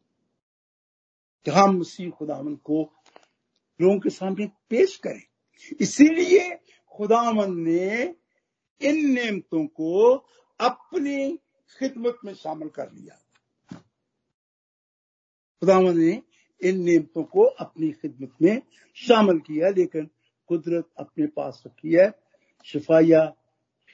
[1.45, 2.93] कि हम मसीह खुदावन को
[3.82, 5.21] लोगों के सामने पेश करें।
[5.82, 6.56] इसीलिए
[6.97, 8.15] खुदावन ने
[8.82, 10.13] इन नियमतों को
[10.60, 11.38] अपनी
[11.80, 13.15] खिदमत में शामिल कर लिया।
[15.60, 16.23] खुदावन ने
[16.63, 18.62] इन नियमतों को अपनी खिदमत में
[18.95, 20.10] शामिल किया, लेकिन
[20.47, 22.12] कुदरत अपने पास रखी है।
[22.65, 23.36] शिफाया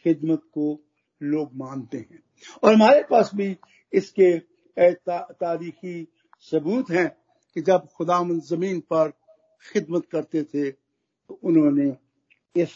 [0.04, 0.82] खिदमत को
[1.22, 2.24] लोग मानते हैं।
[2.64, 3.58] और हमारे पास भी
[3.94, 6.08] इसके तारीखी
[6.52, 7.10] सबूत हैं
[7.56, 9.10] कि जब खुदा ज़मीन पर
[9.66, 11.90] खिदमत करते थे तो उन्होंने
[12.56, 12.74] इस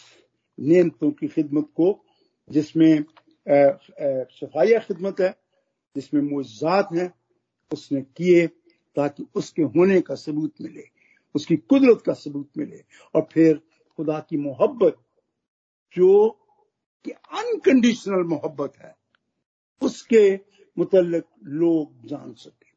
[0.58, 2.04] नियमतों की खिदमत को,
[2.50, 3.04] जिसमें
[3.46, 5.30] सफाइया खिदमत है,
[5.96, 7.12] जिसमें मुजात है,
[7.70, 8.46] उसने किए
[8.96, 10.84] ताकि उसके होने का सबूत मिले,
[11.34, 12.82] उसकी कुदरत का सबूत मिले।
[13.14, 13.60] और फिर
[13.98, 14.96] खुदा की मोहब्बत,
[15.96, 16.28] जो
[17.06, 18.94] कि अनकंडीशनल मोहब्बत है,
[19.82, 20.36] उसके
[20.78, 22.70] मुतलक लोग जान सके।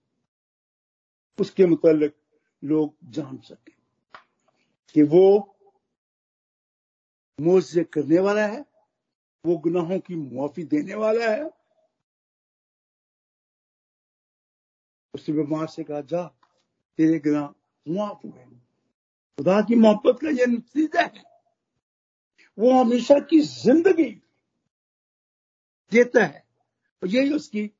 [1.39, 2.13] उसके मुतलक
[2.63, 3.73] लोग जान सके
[4.95, 5.55] कि वो
[7.39, 8.65] मुआवजे करने वाला है,
[9.45, 11.49] वो गुनाहों की मुआफी देने वाला है।
[15.13, 16.23] उस बीमार से कहा, जा,
[16.97, 17.47] तेरे गुनाह
[17.87, 18.43] मुआफ हुए
[19.37, 21.23] खुदा की मोहब्बत का यह नतीजा है।
[22.57, 24.09] वो हमेशा की ज़िंदगी
[25.91, 26.45] देता है
[27.03, 27.71] और यही उसकी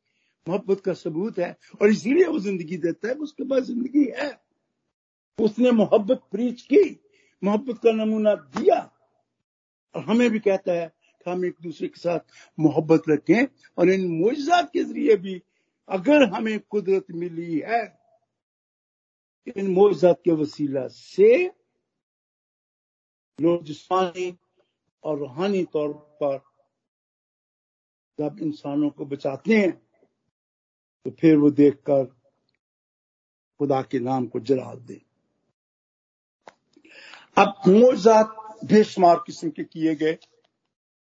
[0.48, 4.32] मोहब्बत का सबूत है और इसीलिए वो ज़िंदगी देता है, उसके पास ज़िंदगी है।
[5.40, 7.00] उसने मोहब्बत प्रीच की,
[7.44, 8.80] मोहब्बत का नमूना दिया।
[9.96, 10.88] और हमें भी कहता है
[11.26, 12.20] कि हम एक दूसरे के साथ
[12.60, 13.46] मोहब्बत रखें
[13.78, 15.42] और इन मुआजात के ज़रिए भी
[15.90, 17.84] अगर हमें कुदरत मिली है,
[19.58, 21.46] इन मुआजात के वसीला से
[23.40, 24.38] लोग जिसमानी
[25.04, 26.38] और रूहानी तौर पर
[28.20, 29.85] जब इंसानों को बचाते हैं
[31.06, 32.06] तो फिर वो देखकर
[33.60, 35.02] खुदा के नाम को जला दे।
[37.38, 40.18] अब मोजात बेशुमार किस्म के किए गए,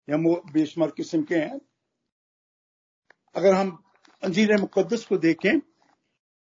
[0.07, 0.17] या
[0.53, 1.59] बेशुमार किस्म के हैं।
[3.35, 3.77] अगर हम
[4.23, 5.59] अंजीर मुकदस को देखें,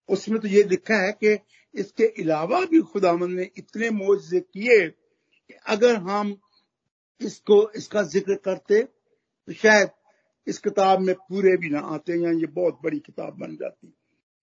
[0.09, 1.39] उसमें तो ये लिखा है कि
[1.75, 6.37] इसके अलावा भी खुदामंद ने इतने मुआवजे किए कि अगर हम
[7.21, 9.91] इसको, इसका ज़िक्र करते तो शायद
[10.47, 13.93] इस किताब में पूरे भी ना आते या ये बहुत बड़ी किताब बन जाती।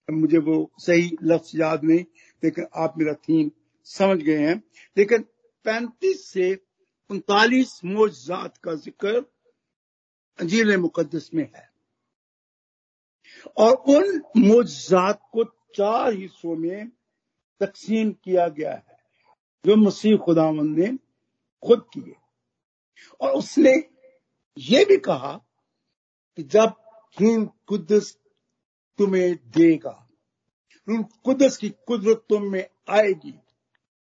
[0.09, 2.05] मुझे वो सही लफ्ज याद नहीं,
[2.43, 3.51] लेकिन आप मेरा थीम
[3.83, 4.63] समझ गए हैं।
[4.97, 5.21] लेकिन
[5.65, 6.59] पैंतीस से
[7.09, 9.25] उनतालीस मोजात का ज़िक्र
[10.39, 11.71] अंजील मुकदस में है।
[13.57, 15.43] और उन मोजात को
[15.75, 16.91] चार हिस्सों में
[17.61, 18.97] तकसीम किया गया है,
[19.65, 20.87] जो मसीह खुदावन ने
[21.63, 22.15] खुद किए।
[23.21, 23.71] और उसने
[24.57, 25.39] ये भी कहा
[26.37, 26.75] कि जब
[27.17, 28.17] रूल कुदस
[28.99, 29.99] तुम्हें देगा
[30.87, 33.31] रूल कुदस की कुदरत तुम में आएगी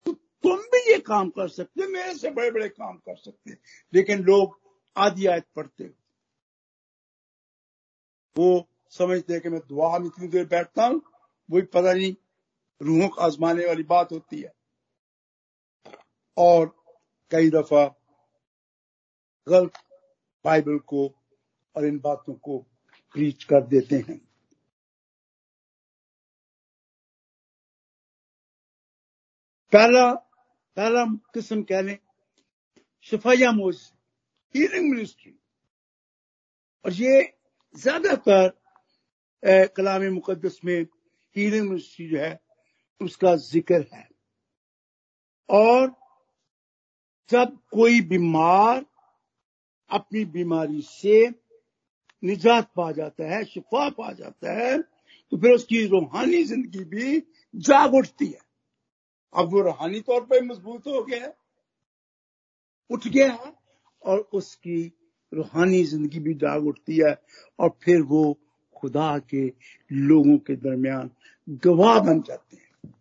[0.06, 3.58] तो तुम भी ये काम कर सकते मेरे से बड़े बड़े काम कर सकते
[3.94, 4.60] लेकिन लोग
[4.96, 5.84] आदि आयत पढ़ते
[8.36, 11.02] वो समझते हैं कि मैं दुआ में इतनी देर बैठता हूँ
[11.50, 12.16] वही पता नहीं,
[12.82, 14.52] रूहों को आजमाने वाली बात होती है।
[16.38, 16.66] और
[17.32, 17.86] कई दफ़ा
[19.48, 19.72] गलत
[20.46, 21.08] बाइबल को
[21.76, 22.58] और इन बातों को
[23.16, 24.18] प्रीच कर देते हैं।
[29.74, 30.12] पहला
[30.78, 31.98] पहला किस्म कह लें,
[33.08, 33.78] शफाया मोज
[34.56, 35.34] हीलिंग मिनिस्ट्री
[36.86, 37.22] और ये
[37.76, 38.50] ज़्यादातर
[39.78, 40.82] कलाम मुकदस में
[41.36, 42.40] हीलिंग मिनिस्ट्री जो है,
[43.02, 44.08] उसका ज़िक्र है।
[45.50, 45.94] और
[47.30, 48.86] जब कोई बीमार
[49.90, 51.26] अपनी बीमारी से
[52.24, 57.20] निजात पा जाता है, शिफा पा जाता है तो फिर उसकी रूहानी ज़िंदगी भी
[57.54, 58.40] जाग उठती है।
[59.34, 61.32] अब वो रूहानी तौर पर मज़बूत हो गया
[62.90, 63.54] उठ गया है,
[64.04, 64.82] और उसकी
[65.32, 67.14] रूहानी ज़िंदगी भी जाग उठती है,
[67.60, 68.38] और फिर वो
[68.76, 69.46] खुदा के
[69.92, 71.10] लोगों के दरमियान
[71.66, 72.94] गवाह बन जाते हैं।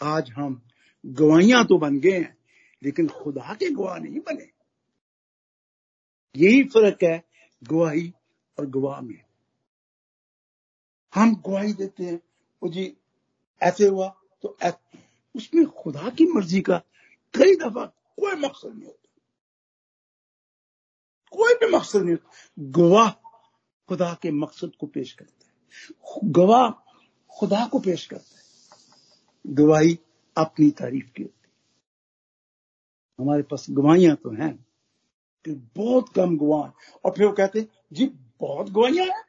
[0.00, 0.60] आज हम
[1.04, 2.36] गवाहियाँ तो बन गए हैं,
[2.82, 4.50] लेकिन खुदा के गवाह नहीं बने।
[6.34, 7.22] यही फ़र्क है
[7.64, 8.14] गवाही
[8.58, 9.24] और गवाह में।
[11.14, 12.22] हम गवाही देते हैं।
[12.62, 12.96] वो जी,
[13.62, 14.08] ऐसे हुआ
[14.42, 14.98] तो ऐसे
[15.36, 16.78] उसमें खुदा की मर्ज़ी का
[17.34, 19.08] कई दफ़ा कोई मकसद नहीं होता।
[21.30, 23.10] कोई भी मकसद नहीं होता। गवाह
[23.88, 25.52] खुदा के मकसद को पेश करता है।
[26.24, 26.70] गवाह
[27.38, 28.42] खुदा को पेश करता है।
[29.46, 29.98] गवाही
[30.36, 31.52] अपनी तारीफ़ की होती है।
[33.20, 34.66] हमारे पास गवाहियाँ तो हैं।
[35.44, 38.06] कि बहुत कम गवाह और फिर वो कहते जी,
[38.40, 39.22] बहुत गुआइया हैं।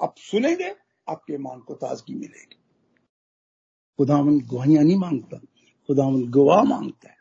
[0.00, 0.74] आप सुनेंगे,
[1.06, 2.56] आपके ईमान को ताजगी मिलेगी।
[3.98, 5.36] खुदावन गवाहियाँ नहीं माँगता,
[5.88, 7.16] खुदावन गवाह माँगता है।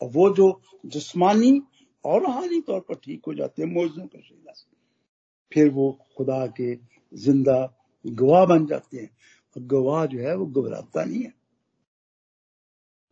[0.00, 1.60] और वो जो जिस्मानी
[2.04, 4.66] और रूहानी तौर पर ठीक हो जाते हैं मौजों के शैला से,
[5.52, 6.74] फिर वो खुदा के
[7.12, 7.58] ज़िंदा
[8.04, 9.10] गवाह बन जाते हैं।
[9.56, 11.32] और गवाह जो है, वो घबराता नहीं है।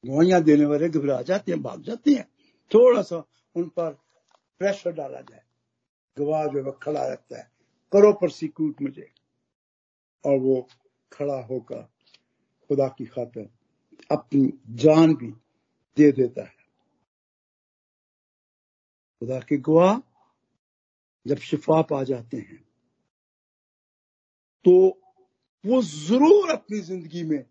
[0.04, 2.24] गवाहियाँ देने वाले घबरा जाते हैं, भाग जाते हैं।
[2.70, 3.24] थोड़ा सा
[3.56, 3.96] उन पर
[4.60, 5.42] प्रेशर डाला जाए।
[6.16, 7.50] गवाह जो है खड़ा रहता है।
[7.92, 9.08] करो पर सिक्यूट मुझे।
[10.24, 10.66] और वो
[11.12, 11.82] खड़ा होकर
[12.70, 13.48] खुदा की खातर
[14.10, 15.30] अपनी जान भी
[15.96, 16.56] दे देता है।
[19.22, 19.98] खुदा के गवाह
[21.26, 22.62] जब शिफा पा जाते हैं
[24.64, 24.74] तो
[25.64, 27.42] वो ज़रूर अपनी ज़िंदगी में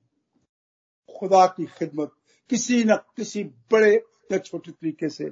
[1.10, 2.12] खुदा की खिदमत
[2.50, 3.94] किसी न किसी बड़े
[4.32, 5.30] या छोटे तरीके से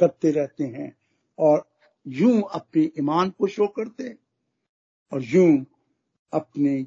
[0.00, 0.90] करते रहते हैं।
[1.38, 1.64] और
[2.06, 4.16] यूँ अपने ईमान को शो करते
[5.12, 5.64] और यूँ
[6.32, 6.86] अपने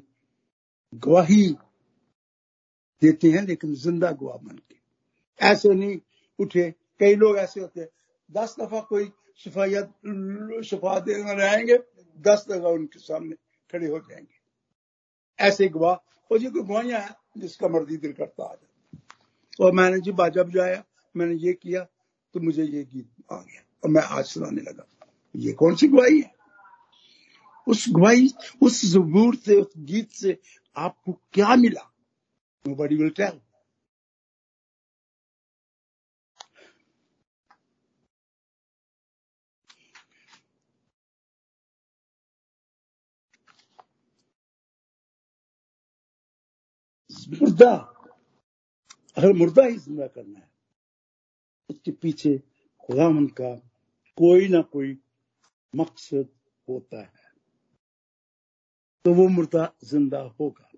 [0.94, 1.56] गवाही
[3.02, 5.98] देते हैं, लेकिन ज़िंदा गवाह बन के ऐसे नहीं
[6.38, 6.70] उठे,
[7.00, 7.88] कई लोग ऐसे होते हैं,
[8.30, 11.76] दस दफ़ा कोई शफायत शफा देने रहेंगे,
[12.18, 13.36] दस दफ़ा उनके सामने
[13.70, 14.36] खड़े हो जाएँगे।
[15.38, 15.94] ऐसे गवाह
[16.30, 18.98] और जी कोई गवाहियाँ हैं जिसका मर्ज़ी दिल करता आ जाए।
[19.60, 20.82] और मैंने जी बाजा बजाया
[21.14, 21.86] मैंने ये किया
[22.34, 24.86] तो मुझे ये गीत आ गया। और मैं आज सुनाने लगा।
[25.36, 26.34] ये कौन सी गवाही है?
[27.66, 28.30] उस गवाही
[28.62, 30.38] उस जबूर से, उस गीत से
[30.76, 31.90] आपको क्या मिला?
[32.64, 33.40] नो बडी विल टेल
[47.32, 47.72] मुर्दा,
[49.16, 50.48] अगर मुर्दा ही ज़िंदा करना है,
[51.70, 52.30] उसके पीछे
[52.88, 53.54] खुदावन का
[54.18, 54.96] कोई ना कोई
[55.74, 56.28] मकसद
[56.68, 57.26] होता है
[59.04, 60.68] तो वो मुर्दा ज़िंदा होगा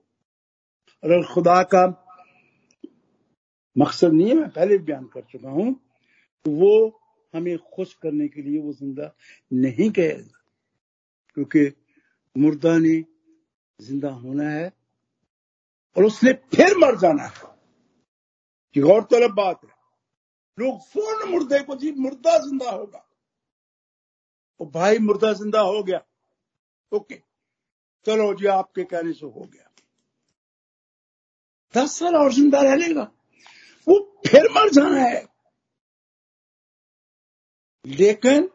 [1.03, 1.85] अगर खुदा का
[3.77, 5.73] मकसद नहीं है मैं पहले बयान कर चुका हूँ
[6.45, 6.73] तो वो
[7.35, 9.11] हमें खुश करने के लिए वो ज़िंदा
[9.53, 10.39] नहीं कहेगा
[11.37, 11.67] क्योंकि
[12.37, 13.01] मुर्दा ने
[13.81, 14.71] ज़िंदा होना है
[15.97, 17.49] और उसने फिर मर जाना है
[18.77, 19.79] कि गौरतलब बात है
[20.61, 23.07] लोग फ़ौरन मुर्दे को जी, मुर्दा ज़िंदा होगा।
[24.61, 26.01] और भाई, मुर्दा ज़िंदा हो गया।
[26.93, 27.15] ओके,
[28.07, 29.67] चलो जी, आपके कहने से हो गया।
[31.75, 33.03] दस साल और ज़िंदा रह लेगा।
[33.87, 35.25] वो फिर मर जाना है।
[37.87, 38.51] लेकिन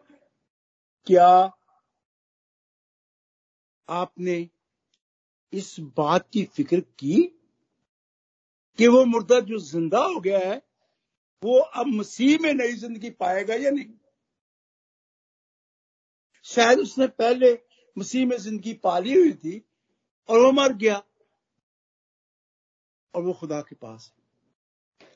[1.07, 1.51] क्या
[3.89, 4.49] आपने
[5.53, 7.21] इस बात की फ़िक्र की
[8.79, 10.61] कि वो मुर्दा जो ज़िंदा हो गया है
[11.43, 13.93] वो अब मसीह में नई ज़िंदगी पाएगा या नहीं?
[16.45, 17.57] शायद उसने पहले
[17.97, 19.61] मसीह में ज़िंदगी पाली हुई थी
[20.29, 21.01] और वो मर गया।
[23.13, 24.23] और वो खुदा के पास है।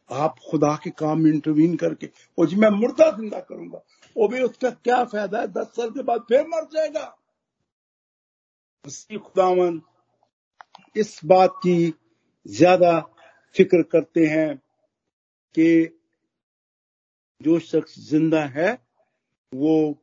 [0.09, 3.81] आप खुदा के काम में इंटरवीन करके, वो जी मैं मुर्दा ज़िंदा करूँगा,
[4.15, 5.47] वो भी उसका क्या फ़ायदा है?
[5.47, 7.05] दस साल के बाद फिर मर जाएगा।
[8.85, 9.81] मसीह खुदावन,
[10.95, 11.93] इस बात की
[12.45, 12.99] ज़्यादा
[13.55, 14.55] फ़िक्र करते हैं
[15.55, 15.98] कि
[17.41, 18.71] जो शख्स ज़िंदा है,
[19.51, 19.95] वो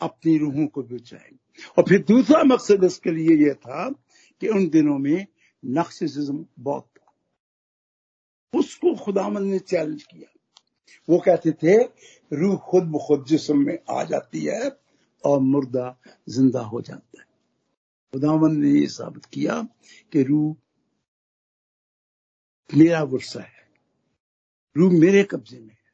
[0.00, 1.30] अपनी रूहों को बचाए
[1.78, 3.88] और फिर दूसरा मकसद इसके लिए यह था
[4.42, 5.26] कि उन दिनों में
[5.64, 7.12] नक्सिज्म बहुत था।
[8.58, 10.28] उसको खुदामंद ने चैलेंज किया।
[11.08, 11.76] वो कहते थे,
[12.32, 14.70] रूह खुद ब खुद जिसम में आ जाती है
[15.24, 15.96] और मुर्दा
[16.28, 17.26] ज़िंदा हो जाता है।
[18.12, 19.62] खुदावन ने यह साबित किया
[20.12, 20.54] कि रूह
[22.76, 23.68] मेरा वर्षा है।
[24.76, 25.92] रूह मेरे कब्जे में है।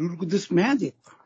[0.00, 1.24] रूह कुदस मैं देता हूँ।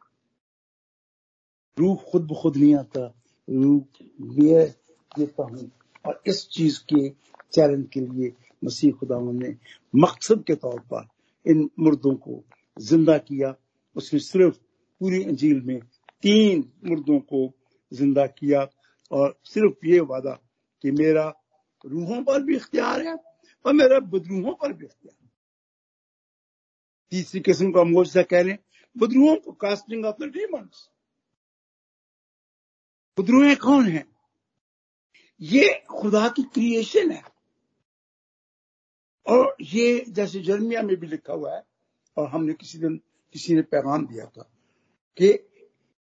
[1.79, 3.85] रूह खुद ब खुद नहीं आता। रूह
[4.21, 4.71] मैं
[5.19, 5.71] देता हूँ।
[6.07, 7.09] और इस चीज़ के
[7.53, 8.33] चैलेंज के लिए
[8.65, 9.57] मसीह खुदावन ने
[9.97, 11.09] मकसद के तौर पर
[11.47, 12.45] इन मुर्दों को
[12.79, 13.55] ज़िंदा किया।
[13.97, 14.57] उसने सिर्फ़
[15.01, 15.81] पूरी अंजील में
[16.23, 17.53] तीन मुर्दों को
[17.93, 18.69] ज़िंदा किया।
[19.13, 20.41] और सिर्फ़ ये वादा
[20.83, 21.35] कि मेरा
[21.87, 23.17] रूहों पर भी इख्तियार है
[23.67, 25.29] और मेरा बदरूहों पर भी इख्तियार
[27.11, 28.59] तीसरी किस्म का मोर्चा कह रहे
[28.99, 30.91] बदरूहों को कास्टिंग ऑफ़ द डीमंस
[33.19, 34.07] बदरूहें कौन है?
[35.41, 37.23] ये खुदा की क्रिएशन है।
[39.27, 41.63] और ये जैसे जर्मिया में भी लिखा हुआ है,
[42.17, 42.97] और हमने किसी दिन,
[43.33, 44.43] किसी ने पैगाम दिया था
[45.19, 45.49] कि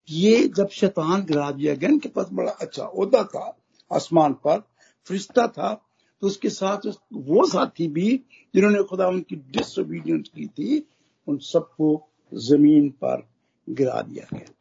[0.09, 3.57] ये जब शैतान गिरा दिया गया, इनके पास बड़ा अच्छा उहदा था,
[3.91, 4.59] आसमान पर,
[5.05, 5.89] फरिश्ता था
[6.23, 8.17] तो उसके साथ उस, वो साथी भी
[8.55, 10.87] जिन्होंने खुदा उनकी डिसोबीडियंस की थी
[11.27, 13.29] उन सबको ज़मीन पर
[13.69, 14.53] गिरा दिया गया।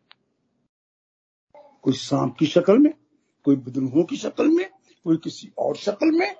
[1.82, 2.94] कोई सांप की शक्ल में
[3.44, 4.70] कोई बदरूहों की शक्ल में
[5.04, 6.34] कोई किसी और शक्ल में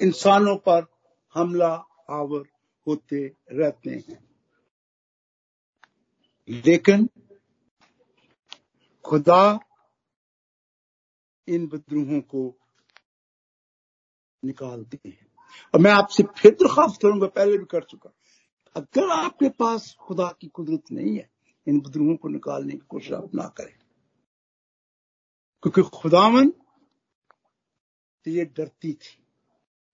[0.00, 0.86] इंसानों पर
[1.34, 1.74] हमला
[2.10, 2.44] आवर
[2.86, 4.28] होते रहते हैं।
[6.48, 7.08] लेकिन
[9.04, 9.60] खुदा
[11.48, 12.61] इन बदरूहों को
[14.44, 15.26] निकालते हैं।
[15.74, 18.10] और मैं आपसे फिर दरखास्त करूँगा, पहले भी कर चुका
[18.76, 21.30] अगर आपके पास खुदा की कुदरत नहीं है,
[21.68, 23.78] इन बदरूहों को निकालने की कोशिश आप ना करें।
[25.62, 26.52] क्योंकि खुदावन
[28.28, 29.26] ये डरती थी।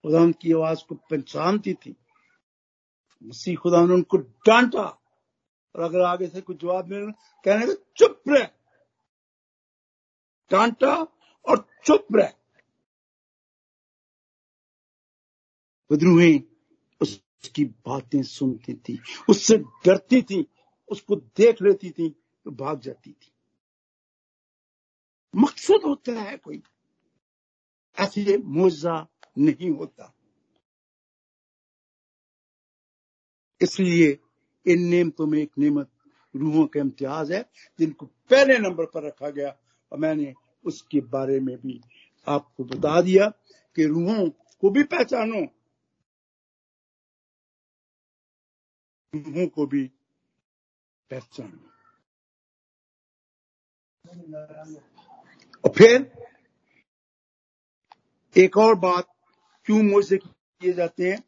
[0.03, 1.96] खुदावन की आवाज़ को पहचानती थी।
[3.22, 4.82] मसीह खुदा ने उनको डांटा।
[5.76, 7.12] और अगर आगे से कुछ जवाब मिले
[7.44, 8.46] कहने का चुप रहे।
[10.51, 10.94] डांटा
[11.49, 12.34] और चुप रह।
[15.91, 16.41] बदरूहें
[17.01, 20.47] उसकी बातें सुनती थी, उससे डरती थी,
[20.89, 22.09] उसको देख लेती थी
[22.45, 23.32] तो भाग जाती थी।
[25.36, 26.62] मकसद होता है कोई
[27.99, 29.07] ऐसे मुआवजा
[29.39, 30.14] नहीं होता।
[33.62, 34.18] इसलिए
[34.66, 35.91] इन नियमतों में एक नियमत
[36.36, 39.57] रूहों का इम्तियाज़ है, जिनको पहले नंबर पर रखा गया,
[39.93, 40.34] और मैंने
[40.64, 41.80] उसके बारे में भी
[42.28, 43.28] आपको बता दिया
[43.76, 44.28] कि रूहों
[44.61, 45.57] को भी पहचानो
[49.12, 49.84] रूहों को भी
[51.11, 51.61] पहचान
[55.64, 56.11] और फिर
[58.36, 59.06] एक और बात,
[59.66, 61.22] क्यों मुझसे किए जाते हैं?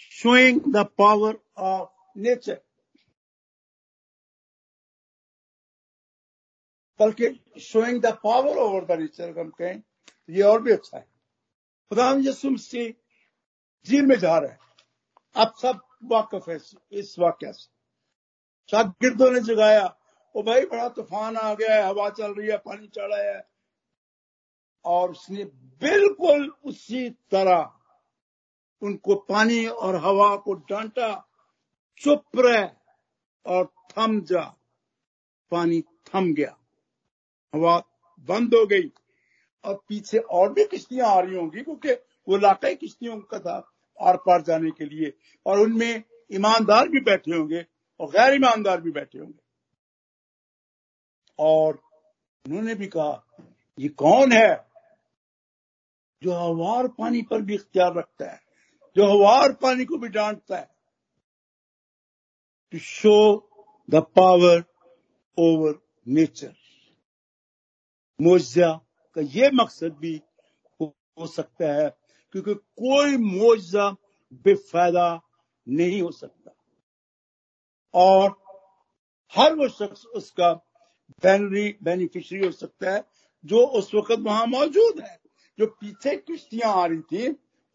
[0.00, 2.60] Showing the power of nature
[7.00, 7.28] बल्कि
[7.60, 11.04] showing the power over the nature हम कहें तो ये और भी अच्छा है।
[11.90, 12.88] खुदा यसुम से
[13.86, 14.58] जी में जा रहा है।
[15.36, 16.58] आप सब वाकफ है,
[16.92, 17.70] इस वाक्य से।
[18.70, 19.96] शागिर्दों ने जगाया,
[20.34, 23.48] ओ भाई, बड़ा तूफ़ान आ गया है, हवा चल रही है, पानी चढ़ा है।
[24.84, 25.44] और उसने
[25.80, 27.72] बिल्कुल उसी तरह
[28.82, 31.28] उनको पानी और हवा को डांटा,
[32.00, 32.66] चुप रहे
[33.46, 34.42] और थम जा।
[35.50, 36.56] पानी थम गया,
[37.54, 37.78] हवा
[38.28, 38.92] बंद हो गई।
[39.64, 41.92] और पीछे और भी किश्तियाँ आ रही होंगी, क्योंकि
[42.28, 43.71] वो इलाका ही किश्तियों का था।
[44.02, 45.12] आर पार जाने के लिए।
[45.46, 47.66] और उनमें ईमानदार भी बैठे होंगे
[48.00, 49.40] और गैर ईमानदार भी बैठे होंगे।
[51.38, 51.82] और
[52.44, 53.24] उन्होंने भी कहा,
[53.78, 54.66] ये कौन है
[56.22, 58.40] जो हवार पानी पर भी इख्तियार रखता है,
[58.96, 60.68] जो हवार पानी को भी डांटता है?
[62.72, 63.16] To show
[63.90, 64.64] the power
[65.38, 65.78] over
[66.08, 66.54] nature
[68.20, 68.72] मुआवजा
[69.16, 70.20] का ये मकसद भी
[70.80, 71.88] हो सकता है
[72.32, 73.90] क्योंकि कोई मुआवजा
[74.44, 75.20] बेफायदा
[75.68, 76.54] नहीं हो सकता।
[77.94, 78.42] और
[79.34, 80.52] हर वो शख्स उसका
[81.22, 83.04] बैनरी बेनिफिशरी हो सकता है,
[83.44, 85.20] जो उस वक्त वहाँ मौजूद है,
[85.58, 87.28] जो पीछे किश्तियाँ आ रही थी,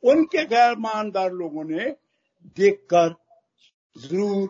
[0.03, 1.89] उनके गैर ईमानदार लोगों ने
[2.57, 3.15] देखकर
[3.97, 4.49] ज़रूर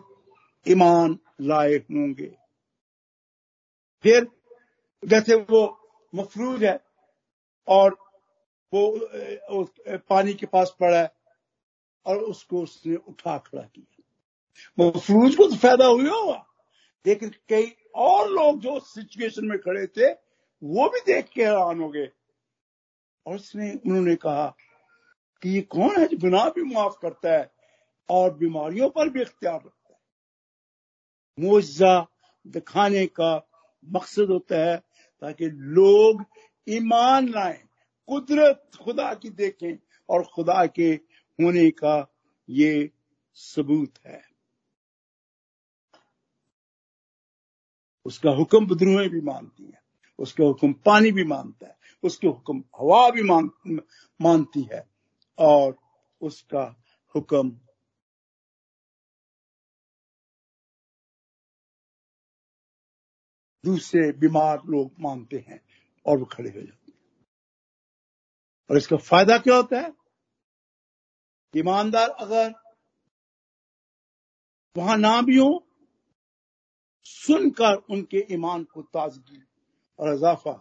[0.66, 2.36] ईमान लाए होंगे।
[4.02, 4.26] फिर
[5.04, 5.62] जैसे वो
[6.14, 6.80] मफरूज है
[7.68, 7.96] और
[8.72, 9.64] वो
[10.10, 11.12] पानी के पास पड़ा है
[12.06, 14.02] और उसको उसने उठा खड़ा किया।
[14.78, 16.44] मफरूज को तो फ़ायदा हुआ होगा,
[17.04, 20.12] लेकिन कई और लोग जो सिचुएशन में खड़े थे,
[20.62, 22.10] वो भी देख के हैरान हो गए।
[23.26, 24.46] और उसने, उन्होंने कहा
[25.42, 27.50] कि ये कौन है जो गुनाह भी माफ़ करता है
[28.08, 29.98] और बीमारियों पर भी इख्तियार रखता है?
[31.38, 32.06] मुआवजा
[32.46, 33.34] दिखाने का
[33.84, 34.76] मकसद होता है
[35.22, 36.24] ताकि लोग
[36.66, 37.67] ईमान लाएँ।
[38.08, 39.76] कुदरत खुदा की देखें
[40.08, 40.90] और खुदा के
[41.38, 41.96] होने का
[42.48, 42.90] ये
[43.36, 44.22] सबूत है।
[48.06, 49.80] उसका हुक्म बदरुएँ भी मानती है
[50.18, 53.50] उसका हुक्म पानी भी मानता है उसके हुक्म हवा भी मान,
[54.20, 54.82] मानती है
[55.38, 55.76] और
[56.20, 56.64] उसका
[57.14, 57.50] हुक्म
[63.64, 65.60] दूसरे बीमार लोग मानते हैं
[66.06, 66.77] और वो खड़े हो जाते
[68.70, 69.92] और इसका फ़ायदा क्या होता है?
[71.54, 72.52] ईमानदार अगर
[74.76, 75.64] वहाँ ना भी हो,
[77.06, 79.42] सुनकर उनके ईमान को ताजगी
[79.98, 80.52] और इजाफा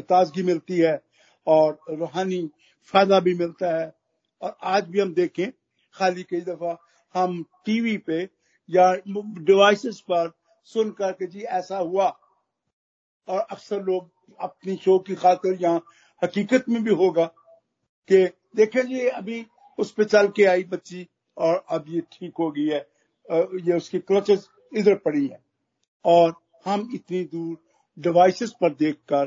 [0.00, 1.00] ताजगी मिलती है
[1.46, 2.46] और रूहानी
[2.94, 3.92] फ़ायदा भी मिलता है।
[4.42, 5.50] और आज भी हम देखें,
[5.96, 6.76] खाली कई दफ़ा
[7.14, 8.22] हम टीवी पे
[8.68, 10.30] या डिवाइसेस पर
[10.70, 12.08] सुनकर के जी ऐसा हुआ।
[13.28, 15.82] और अक्सर लोग अपनी शो की खातिर यहाँ
[16.22, 17.24] हकीकत में भी होगा
[18.08, 18.24] कि
[18.56, 19.44] देखें जी, अभी
[19.78, 21.06] उस पर चल के आई बच्ची
[21.36, 22.86] और अब ये ठीक हो गई है
[23.60, 25.40] ये उसकी क्लचेस इधर पड़ी है।
[26.04, 26.34] और
[26.66, 27.56] हम इतनी दूर
[27.98, 29.26] डिवाइसेस पर देखकर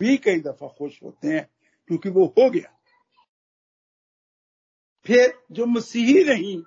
[0.00, 1.48] भी कई दफ़ा खुश होते हैं,
[1.90, 2.76] क्योंकि वो हो गया।
[5.06, 6.62] फिर जो मसीही नहीं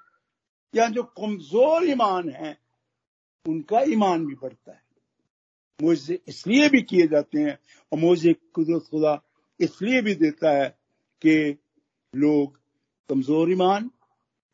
[0.74, 2.58] या जो कमज़ोर ईमान है,
[3.46, 4.82] उनका ईमान भी बढ़ता है।
[5.80, 7.58] मुझे इसलिए भी किए जाते हैं
[7.91, 9.16] और मुझे कुदरत खुदा
[9.64, 10.70] इसलिए भी देता है
[11.22, 11.57] कि
[12.16, 12.59] लोग
[13.09, 13.91] कमज़ोर ईमान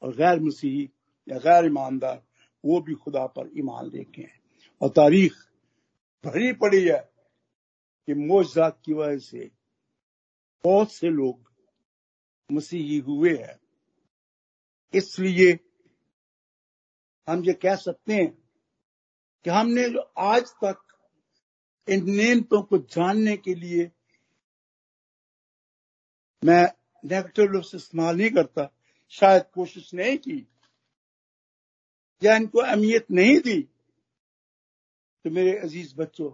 [0.01, 0.89] और गैर मसीही
[1.28, 2.24] या गैर ईमानदार,
[2.66, 4.41] वो भी खुदा पर ईमान लेके हैं।
[4.82, 5.34] और तारीख
[6.26, 6.99] भरी पड़ी है
[8.07, 9.51] कि मोजात की वजह से
[10.64, 11.51] बहुत से लोग
[12.51, 13.60] मसीही हुए हैं।
[14.93, 15.60] इसलिए
[17.28, 18.32] हम ये कह सकते हैं
[19.45, 20.82] कि हमने जो आज तक
[21.88, 23.91] इन नियमों को जानने के लिए
[26.44, 26.64] मैं
[27.06, 28.72] नेगेटिव लफ्ज इस्तेमाल नहीं करता।
[29.10, 30.48] शायद कोशिश नहीं की।
[32.24, 33.62] या इनको अहमियत नहीं दी।
[35.24, 36.30] तो मेरे अज़ीज़ बच्चों,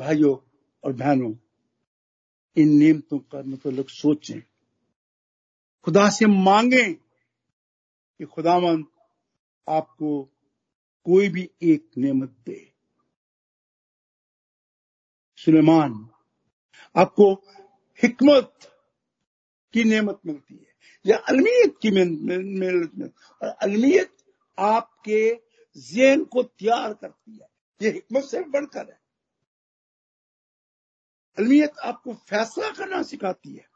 [0.00, 0.50] भाइयों
[0.84, 1.34] और बहनों,
[2.56, 4.40] इन नियमतों का मतलब सोचें।
[5.84, 6.92] खुदा से मांगे
[8.18, 8.84] कि खुदावन
[9.68, 10.24] आपको
[11.04, 12.72] कोई भी एक नियमत दे।
[15.36, 16.10] सुलेमान,
[16.96, 17.34] आपको
[18.04, 18.54] हिकमत
[19.72, 20.74] की नेमत मिलती है।
[21.06, 23.04] या अलमियत की मिलती
[23.42, 24.16] और अलमियत
[24.58, 25.40] आपके
[25.76, 27.48] जेन को तैयार करती है।
[27.82, 29.00] ये हिकमत से बढ़कर है।
[31.38, 33.68] अलमियत आपको फैसला करना सिखाती है।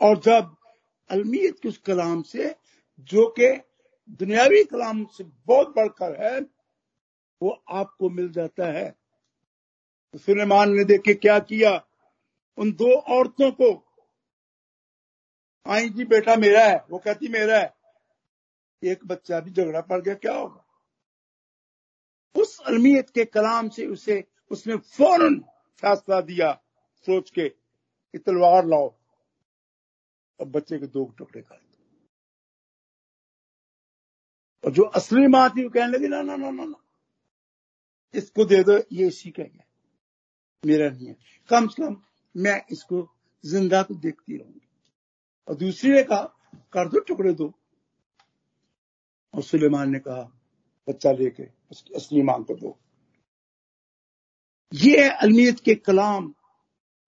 [0.00, 0.56] और जब
[1.10, 2.54] अलमियत के उस कलाम से,
[3.00, 3.60] जो कि
[4.10, 6.40] दुनियावी कलाम से बहुत बढ़कर है,
[7.42, 8.90] वो आपको मिल जाता है।
[10.12, 11.86] तो सुलेमान ने देखे, क्या किया?
[12.58, 13.72] उन दो औरतों को
[15.66, 17.74] आई जी, बेटा मेरा है। वो कहती, मेरा है।
[18.82, 20.64] एक बच्चा भी झगड़ा पड़ गया, क्या होगा?
[22.34, 25.38] उस अलमियत के कलाम से उसे, उसने फ़ौरन
[25.82, 26.52] फैसला दिया,
[27.06, 28.94] सोच के, कि तलवार लाओ।
[30.40, 31.60] और बच्चे के दो टुकड़े कर
[34.64, 36.76] और जो असली माँ थी, वो कहने लगी, ना ना ना ना ना,
[38.14, 39.66] इसको दे दो, ये इसी का है
[40.64, 41.16] मेरा नहीं है।
[41.50, 41.94] कम से कम
[42.34, 43.08] मैं इसको
[43.44, 44.60] ज़िंदा तो देखती रहूँगी।
[45.48, 46.22] और दूसरी ने कहा
[46.72, 47.52] कर दो टुकड़े दो।
[49.34, 50.22] और सुलेमान ने कहा,
[50.88, 52.78] बच्चा लेके उसकी असली मांग को दो।
[54.72, 56.34] ये अलमियत के कलाम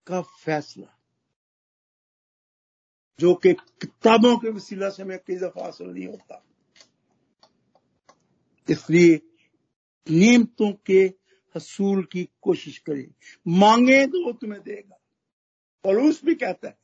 [0.07, 0.93] का फैसला,
[3.19, 6.43] जो कि किताबों के वसीला से मैं कई दफ़ा हासिल नहीं होता।
[8.67, 9.19] इसलिए
[10.07, 10.99] नियमतों के
[11.55, 13.07] हसूल की कोशिश करें।
[13.47, 14.97] मांगे तो वो तुम्हें देगा।
[15.87, 16.77] पलूस भी कहता है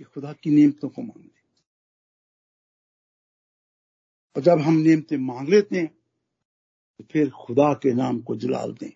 [0.00, 1.38] कि खुदा की नियमतों को मांग ले।
[4.36, 5.88] और जब हम नियमतें मांग लेते हैं
[7.00, 8.90] तो फिर खुदा के नाम को जलाल दें,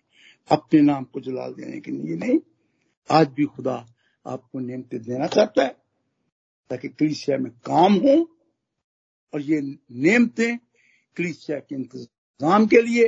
[0.49, 2.39] अपने नाम को जलाल देने के लिए नहीं।
[3.09, 3.75] आज भी खुदा
[4.25, 5.75] आपको नियमतें देना चाहता है,
[6.69, 8.15] ताकि कलिसिया में काम हो,
[9.33, 10.57] और ये नियमतें
[11.17, 13.07] कलिसिया के इंतज़ाम के लिए,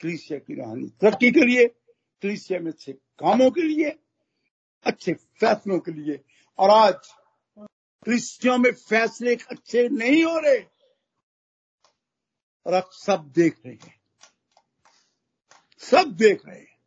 [0.00, 1.66] कलिसिया की रूहानी तरक्की के लिए,
[2.22, 3.90] कलिसिया में अच्छे कामों के लिए
[4.84, 6.24] अच्छे फैसलों के लिए।
[6.58, 6.94] और आज
[8.04, 10.64] कृषियों में फैसले अच्छे नहीं हो रहे।
[12.66, 14.00] और आप सब देख रहे हैं।
[15.78, 16.78] सब देख रहे हैं।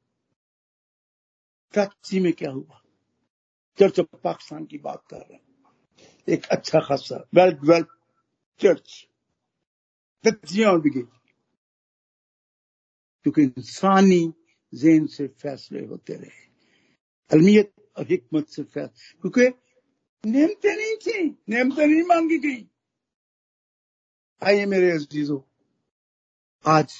[1.74, 2.82] कराची में क्या हुआ?
[3.80, 5.44] चर्च ऑफ़ पाकिस्तान की बात कर रहे हैं।
[6.30, 7.84] एक अच्छा खासा वेल वेल
[8.60, 9.08] चर्च
[10.28, 11.02] तजियाँ उड़ गई
[13.24, 14.34] क्योंकि इंसानी
[14.76, 16.54] जेन से फैसले होते रहे।
[17.32, 19.48] अलमियत और हिकमत से फैसले क्योंकि
[20.24, 22.68] नियमते नहीं थी नियमते नहीं मांगी गई।
[24.41, 25.39] आइए मेरे अजीजों,
[26.66, 26.94] आज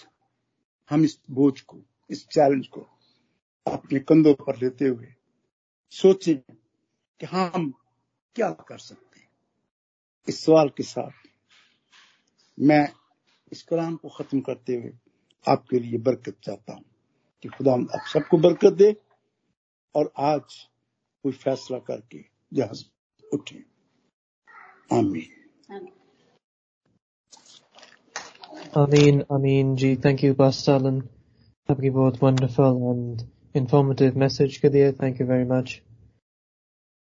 [0.90, 1.80] हम इस बोझ को,
[2.10, 2.88] इस चैलेंज को
[3.68, 5.14] अपने कंधों पर लेते हुए
[5.94, 6.38] सोचें
[7.22, 7.74] कि हम
[8.36, 9.30] क्या कर सकते हैं।
[10.28, 11.12] इस सवाल के साथ
[12.60, 12.88] मैं
[13.52, 14.92] इस कलाम को खत्म करते हुए
[15.46, 16.86] आपके लिए बरकत चाहता हूँ
[17.44, 18.96] कि खुदा आप सबको बरकत दे
[19.96, 20.70] और आज
[21.24, 22.84] कोई फैसला करके जहाज़
[23.34, 23.64] उठे
[24.98, 25.32] आमीन
[28.76, 31.02] Amin, Amin ji you Pastor Alan
[31.70, 33.24] आपकी बहुत wonderful and
[33.56, 35.74] informative message के लिए thank you very much